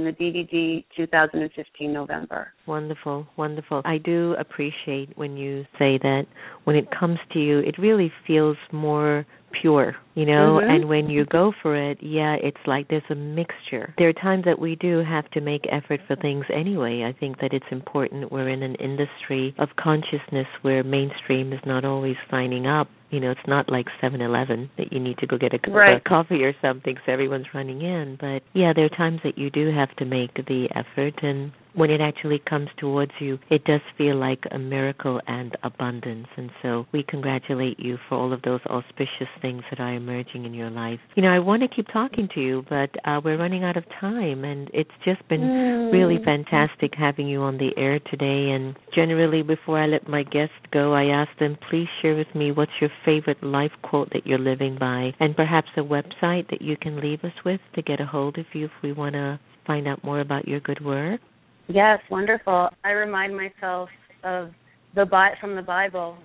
the 0.03 0.11
DVD 0.11 0.83
2015 0.95 1.93
November. 1.93 2.53
Wonderful, 2.67 3.25
wonderful. 3.37 3.81
I 3.85 3.97
do 3.97 4.35
appreciate 4.37 5.17
when 5.17 5.37
you 5.37 5.65
say 5.79 5.97
that 5.99 6.25
when 6.65 6.75
it 6.75 6.87
comes 6.91 7.17
to 7.31 7.39
you, 7.39 7.59
it 7.59 7.77
really 7.77 8.11
feels 8.27 8.57
more 8.71 9.25
pure, 9.51 9.95
you 10.15 10.25
know, 10.25 10.59
Mhm. 10.61 10.69
and 10.69 10.89
when 10.89 11.09
you 11.09 11.23
go 11.25 11.51
for 11.51 11.75
it, 11.75 11.97
yeah, 12.03 12.35
it's 12.35 12.67
like 12.67 12.89
there's 12.89 13.09
a 13.09 13.15
mixture. 13.15 13.93
There 13.97 14.09
are 14.09 14.13
times 14.13 14.43
that 14.43 14.59
we 14.59 14.75
do 14.75 14.99
have 14.99 15.29
to 15.31 15.41
make 15.41 15.65
effort 15.71 16.01
for 16.01 16.15
things 16.15 16.45
anyway. 16.49 17.03
I 17.03 17.13
think 17.13 17.37
that 17.39 17.53
it's 17.53 17.71
important 17.71 18.31
we're 18.31 18.49
in 18.49 18.61
an 18.61 18.75
industry 18.75 19.55
of 19.57 19.75
consciousness 19.77 20.47
where 20.61 20.83
mainstream 20.83 21.53
is 21.53 21.65
not 21.65 21.85
always 21.85 22.17
signing 22.29 22.67
up. 22.67 22.89
You 23.09 23.21
know, 23.21 23.31
it's 23.31 23.47
not 23.47 23.69
like 23.69 23.87
7-Eleven 24.01 24.69
that 24.75 24.91
you 24.91 24.99
need 24.99 25.17
to 25.19 25.27
go 25.27 25.37
get 25.37 25.53
a 25.53 25.59
cup 25.59 25.73
Right. 25.73 25.91
of 25.95 26.03
coffee 26.03 26.43
or 26.43 26.53
something 26.61 26.97
so 27.05 27.11
everyone's 27.13 27.53
running 27.53 27.81
in, 27.81 28.17
but 28.19 28.43
yeah, 28.53 28.73
there 28.73 28.83
are 28.83 28.89
times 28.89 29.21
that 29.23 29.37
you 29.37 29.49
do 29.49 29.71
have 29.71 29.95
to 29.95 30.05
make 30.05 30.33
the 30.45 30.69
effort 30.75 31.23
and 31.23 31.53
when 31.77 31.91
it 31.91 32.01
actually 32.01 32.41
comes 32.49 32.69
towards 32.77 33.11
you, 33.19 33.37
it 33.51 33.63
does 33.65 33.81
feel 33.97 34.15
like 34.15 34.43
a 34.51 34.57
miracle 34.57 35.21
and 35.27 35.55
abundance. 35.63 36.27
And 36.35 36.49
so 36.63 36.85
we 36.91 37.03
congratulate 37.07 37.79
you 37.79 37.97
for 38.09 38.15
all 38.15 38.33
of 38.33 38.41
those 38.41 38.61
auspicious 38.65 39.29
things 39.41 39.61
that 39.69 39.79
are 39.79 39.93
emerging 39.93 40.45
in 40.45 40.55
your 40.55 40.71
life. 40.71 40.99
You 41.15 41.21
know, 41.21 41.29
I 41.29 41.37
want 41.39 41.61
to 41.61 41.67
keep 41.73 41.87
talking 41.93 42.27
to 42.33 42.41
you, 42.41 42.65
but 42.67 42.89
uh, 43.05 43.21
we're 43.23 43.37
running 43.37 43.63
out 43.63 43.77
of 43.77 43.83
time, 44.01 44.43
and 44.43 44.69
it's 44.73 44.89
just 45.05 45.25
been 45.29 45.37
Mm. 45.37 45.93
really 45.93 46.17
fantastic 46.25 46.93
having 46.97 47.27
you 47.27 47.41
on 47.41 47.57
the 47.57 47.71
air 47.77 47.99
today. 48.09 48.49
And 48.49 48.75
generally, 48.93 49.43
before 49.43 49.77
I 49.79 49.85
let 49.85 50.09
my 50.09 50.23
guests 50.23 50.55
go, 50.73 50.93
I 50.93 51.05
ask 51.05 51.29
them, 51.39 51.57
please 51.69 51.87
share 52.01 52.15
with 52.15 52.33
me 52.33 52.51
what's 52.51 52.71
your 52.81 52.89
favorite 53.05 53.41
life 53.43 53.71
quote 53.83 54.09
that 54.13 54.25
you're 54.25 54.39
living 54.39 54.77
by, 54.79 55.13
and 55.19 55.35
perhaps 55.35 55.69
a 55.77 55.81
website 55.81 56.49
that 56.49 56.61
you 56.61 56.75
can 56.75 56.99
leave 56.99 57.23
us 57.23 57.33
with 57.45 57.61
to 57.75 57.81
get 57.83 58.01
a 58.01 58.05
hold 58.05 58.39
of 58.39 58.45
you 58.53 58.65
if 58.65 58.71
we 58.81 58.91
want 58.93 59.13
to 59.13 59.39
find 59.67 59.87
out 59.87 60.03
more 60.03 60.21
about 60.21 60.47
your 60.47 60.59
good 60.59 60.83
work. 60.83 61.21
Yes, 61.67 61.99
wonderful. 62.09 62.69
I 62.83 62.91
remind 62.91 63.35
myself 63.35 63.89
of 64.23 64.51
the 64.95 65.05
from 65.39 65.55
the 65.55 65.61
Bible, 65.61 66.17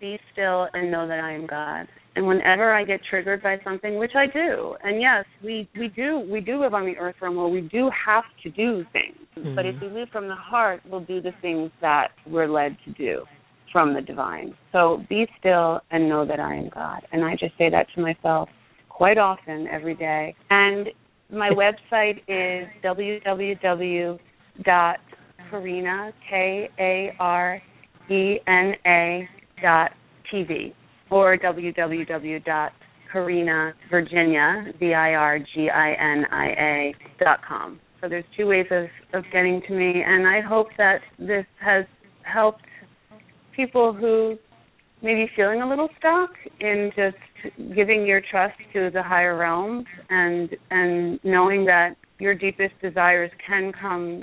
be 0.00 0.18
still 0.32 0.66
and 0.72 0.90
know 0.90 1.06
that 1.06 1.20
I 1.20 1.32
am 1.32 1.46
God. 1.46 1.86
And 2.16 2.26
whenever 2.26 2.74
I 2.74 2.84
get 2.84 3.00
triggered 3.08 3.42
by 3.42 3.58
something, 3.62 3.98
which 3.98 4.12
I 4.16 4.26
do, 4.26 4.74
and 4.82 5.00
yes, 5.00 5.24
we 5.42 5.68
we 5.78 5.88
do 5.88 6.26
we 6.30 6.40
do 6.40 6.60
live 6.60 6.74
on 6.74 6.84
the 6.84 6.96
earth 6.96 7.16
realm 7.20 7.36
where 7.36 7.46
we 7.46 7.60
do 7.60 7.90
have 8.06 8.24
to 8.42 8.50
do 8.50 8.84
things. 8.92 9.16
Mm-hmm. 9.36 9.54
But 9.54 9.66
if 9.66 9.80
we 9.80 9.88
live 9.88 10.08
from 10.10 10.26
the 10.26 10.34
heart, 10.34 10.80
we'll 10.90 11.04
do 11.04 11.20
the 11.20 11.30
things 11.40 11.70
that 11.80 12.08
we're 12.26 12.48
led 12.48 12.76
to 12.86 12.92
do 12.92 13.24
from 13.72 13.94
the 13.94 14.00
divine. 14.00 14.54
So 14.72 15.04
be 15.08 15.26
still 15.38 15.80
and 15.90 16.08
know 16.08 16.26
that 16.26 16.40
I 16.40 16.56
am 16.56 16.70
God. 16.74 17.02
And 17.12 17.24
I 17.24 17.32
just 17.32 17.56
say 17.56 17.70
that 17.70 17.86
to 17.94 18.00
myself 18.00 18.48
quite 18.88 19.18
often 19.18 19.68
every 19.68 19.94
day. 19.94 20.34
And 20.50 20.88
my 21.30 21.50
website 21.92 22.18
is 22.26 22.68
www 22.82 24.18
dot 24.64 24.98
Karena 25.50 26.12
K 26.28 26.68
A 26.78 27.12
R 27.18 27.62
E 28.10 28.38
N 28.46 28.72
A 28.86 29.28
dot 29.62 29.92
TV 30.32 30.72
or 31.10 31.36
www 31.36 32.44
dot 32.44 32.72
Karena 33.12 33.72
Virginia 33.90 34.72
V 34.78 34.94
I 34.94 35.14
R 35.14 35.38
G 35.38 35.70
I 35.70 35.92
N 35.92 36.24
I 36.30 36.46
A 36.48 36.94
dot 37.18 37.40
com. 37.46 37.80
So 38.00 38.08
there's 38.08 38.24
two 38.36 38.46
ways 38.46 38.66
of, 38.70 38.86
of 39.12 39.24
getting 39.32 39.60
to 39.66 39.74
me 39.74 40.02
and 40.06 40.26
I 40.26 40.40
hope 40.40 40.68
that 40.78 41.00
this 41.18 41.46
has 41.60 41.84
helped 42.22 42.64
people 43.56 43.92
who 43.92 44.36
may 45.02 45.14
be 45.14 45.26
feeling 45.34 45.62
a 45.62 45.68
little 45.68 45.88
stuck 45.98 46.30
in 46.60 46.90
just 46.94 47.16
giving 47.74 48.04
your 48.04 48.20
trust 48.30 48.56
to 48.72 48.90
the 48.92 49.02
higher 49.02 49.36
realms 49.36 49.86
and 50.10 50.50
and 50.70 51.20
knowing 51.24 51.64
that 51.64 51.96
your 52.18 52.34
deepest 52.34 52.74
desires 52.82 53.30
can 53.46 53.72
come 53.80 54.22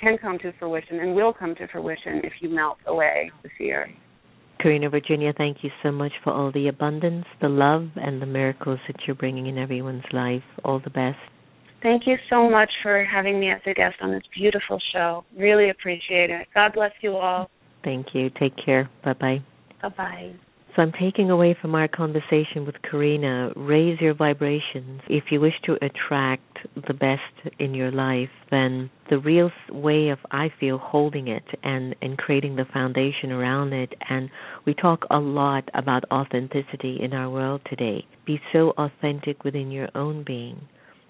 can 0.00 0.18
come 0.18 0.38
to 0.38 0.52
fruition 0.58 1.00
and 1.00 1.14
will 1.14 1.32
come 1.32 1.54
to 1.56 1.66
fruition 1.68 2.20
if 2.24 2.32
you 2.40 2.48
melt 2.48 2.78
away 2.86 3.30
the 3.42 3.50
fear. 3.56 3.88
Karena 4.60 4.90
Virginia, 4.90 5.32
thank 5.36 5.58
you 5.62 5.70
so 5.82 5.92
much 5.92 6.12
for 6.24 6.32
all 6.32 6.50
the 6.52 6.66
abundance, 6.66 7.26
the 7.40 7.48
love, 7.48 7.88
and 7.96 8.20
the 8.20 8.26
miracles 8.26 8.80
that 8.88 8.96
you're 9.06 9.14
bringing 9.14 9.46
in 9.46 9.56
everyone's 9.56 10.02
life. 10.12 10.42
All 10.64 10.80
the 10.82 10.90
best. 10.90 11.18
Thank 11.80 12.06
you 12.06 12.16
so 12.28 12.50
much 12.50 12.70
for 12.82 13.04
having 13.04 13.38
me 13.38 13.50
as 13.50 13.60
a 13.66 13.72
guest 13.72 13.96
on 14.02 14.10
this 14.10 14.24
beautiful 14.36 14.78
show. 14.92 15.24
Really 15.36 15.70
appreciate 15.70 16.30
it. 16.30 16.48
God 16.54 16.72
bless 16.74 16.90
you 17.02 17.16
all. 17.16 17.48
Thank 17.84 18.08
you. 18.14 18.30
Take 18.30 18.54
care. 18.64 18.90
Bye 19.04 19.12
bye. 19.12 19.42
Bye 19.80 19.88
bye. 19.96 20.47
So 20.78 20.82
I'm 20.82 20.92
taking 20.92 21.28
away 21.28 21.56
from 21.60 21.74
our 21.74 21.88
conversation 21.88 22.64
with 22.64 22.76
Karena, 22.88 23.50
raise 23.56 24.00
your 24.00 24.14
vibrations. 24.14 25.00
If 25.08 25.24
you 25.32 25.40
wish 25.40 25.60
to 25.64 25.76
attract 25.82 26.56
the 26.86 26.94
best 26.94 27.52
in 27.58 27.74
your 27.74 27.90
life, 27.90 28.28
then 28.52 28.88
the 29.10 29.18
real 29.18 29.50
way 29.72 30.10
of, 30.10 30.20
I 30.30 30.52
feel, 30.60 30.78
holding 30.78 31.26
it 31.26 31.42
and, 31.64 31.96
and 32.00 32.16
creating 32.16 32.54
the 32.54 32.64
foundation 32.72 33.32
around 33.32 33.72
it. 33.72 33.92
And 34.08 34.30
we 34.66 34.74
talk 34.74 35.04
a 35.10 35.18
lot 35.18 35.68
about 35.74 36.04
authenticity 36.12 36.98
in 37.00 37.12
our 37.12 37.28
world 37.28 37.62
today. 37.68 38.06
Be 38.24 38.40
so 38.52 38.72
authentic 38.78 39.42
within 39.42 39.72
your 39.72 39.88
own 39.96 40.22
being 40.24 40.60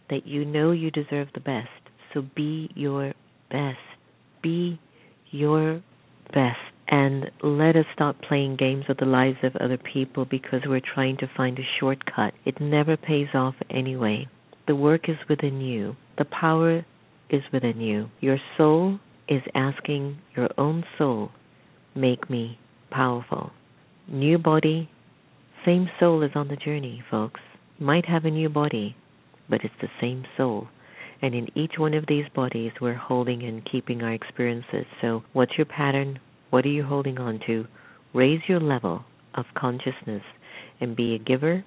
that 0.09 0.27
you 0.27 0.47
know 0.47 0.71
you 0.71 0.91
deserve 0.91 1.29
the 1.35 1.41
best. 1.41 1.69
So 2.14 2.23
be 2.35 2.71
your 2.75 3.12
best. 3.51 3.77
Be 4.43 4.81
your 5.31 5.83
best 6.33 6.57
and 6.89 7.30
let 7.43 7.76
us 7.76 7.84
stop 7.95 8.16
playing 8.26 8.57
games 8.57 8.84
with 8.89 8.99
the 8.99 9.05
lives 9.05 9.39
of 9.43 9.55
other 9.57 9.76
people 9.78 10.24
because 10.24 10.61
we're 10.66 10.80
trying 10.80 11.16
to 11.18 11.30
find 11.36 11.59
a 11.59 11.68
shortcut. 11.78 12.32
It 12.47 12.61
never 12.61 12.97
pays 12.97 13.28
off 13.34 13.55
anyway. 13.70 14.26
The 14.66 14.74
work 14.74 15.09
is 15.09 15.16
within 15.28 15.61
you, 15.61 15.97
the 16.16 16.24
power 16.24 16.84
is 17.30 17.43
within 17.53 17.80
you. 17.80 18.09
Your 18.20 18.39
soul 18.57 18.99
is 19.28 19.43
asking 19.55 20.18
your 20.34 20.49
own 20.57 20.84
soul, 20.97 21.30
make 21.95 22.30
me 22.30 22.59
powerful. 22.91 23.51
New 24.09 24.39
body, 24.39 24.91
same 25.66 25.89
soul 26.01 26.22
is 26.22 26.30
on 26.34 26.49
the 26.49 26.57
journey, 26.57 27.03
folks. 27.11 27.41
Might 27.78 28.07
have 28.07 28.24
a 28.24 28.30
new 28.30 28.49
body, 28.49 28.97
but 29.51 29.61
it's 29.62 29.74
the 29.80 29.89
same 30.01 30.24
soul. 30.36 30.68
And 31.20 31.34
in 31.34 31.49
each 31.57 31.72
one 31.78 31.95
of 31.95 32.05
these 32.09 32.24
bodies, 32.34 32.72
we're 32.80 32.95
holding 32.95 33.43
and 33.43 33.68
keeping 33.70 34.03
our 34.03 34.12
experiences. 34.12 34.86
So, 35.03 35.24
what's 35.32 35.59
your 35.59 35.66
pattern? 35.66 36.20
What 36.51 36.65
are 36.65 36.71
you 36.71 36.85
holding 36.85 37.19
on 37.19 37.41
to? 37.47 37.67
Raise 38.15 38.41
your 38.49 38.61
level 38.61 39.05
of 39.35 39.45
consciousness 39.55 40.23
and 40.81 40.97
be 40.97 41.15
a 41.15 41.19
giver 41.19 41.65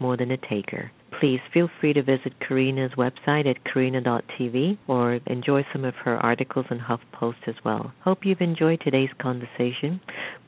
more 0.00 0.16
than 0.16 0.30
a 0.30 0.36
taker. 0.36 0.90
Please 1.20 1.40
feel 1.52 1.68
free 1.80 1.92
to 1.92 2.02
visit 2.02 2.38
Karena's 2.40 2.94
website 2.94 3.46
at 3.46 3.64
karena.tv 3.64 4.78
or 4.86 5.20
enjoy 5.26 5.66
some 5.72 5.84
of 5.84 5.94
her 6.04 6.16
articles 6.16 6.66
and 6.70 6.80
HuffPost 6.80 7.48
as 7.48 7.56
well. 7.64 7.92
Hope 8.04 8.24
you've 8.24 8.40
enjoyed 8.40 8.80
today's 8.80 9.10
conversation. 9.20 10.00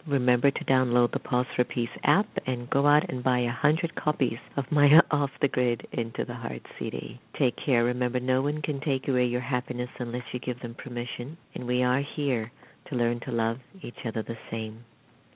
Remember 0.06 0.50
to 0.50 0.64
download 0.64 1.12
the 1.12 1.18
Pause 1.18 1.46
for 1.56 1.64
Peace 1.64 1.90
app 2.04 2.28
and 2.46 2.70
go 2.70 2.86
out 2.86 3.10
and 3.10 3.24
buy 3.24 3.40
a 3.40 3.50
hundred 3.50 3.94
copies 3.94 4.38
of 4.56 4.64
my 4.70 4.88
Off 5.10 5.30
the 5.42 5.48
Grid 5.48 5.86
Into 5.92 6.24
the 6.24 6.34
Heart 6.34 6.62
CD. 6.78 7.20
Take 7.38 7.56
care. 7.64 7.84
Remember, 7.84 8.20
no 8.20 8.40
one 8.40 8.62
can 8.62 8.80
take 8.80 9.08
away 9.08 9.26
your 9.26 9.40
happiness 9.40 9.90
unless 9.98 10.24
you 10.32 10.40
give 10.40 10.60
them 10.60 10.74
permission, 10.74 11.36
and 11.54 11.66
we 11.66 11.82
are 11.82 12.02
here 12.16 12.52
to 12.88 12.96
learn 12.96 13.20
to 13.20 13.32
love 13.32 13.58
each 13.82 13.98
other 14.06 14.22
the 14.22 14.36
same. 14.50 14.84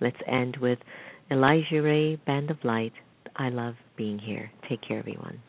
Let's 0.00 0.16
end 0.26 0.56
with 0.60 0.78
Elijah 1.30 1.82
Ray, 1.82 2.16
Band 2.16 2.50
of 2.50 2.58
Light. 2.64 2.92
I 3.36 3.48
love 3.48 3.74
being 3.96 4.18
here. 4.18 4.50
Take 4.68 4.82
care, 4.82 4.98
everyone. 4.98 5.40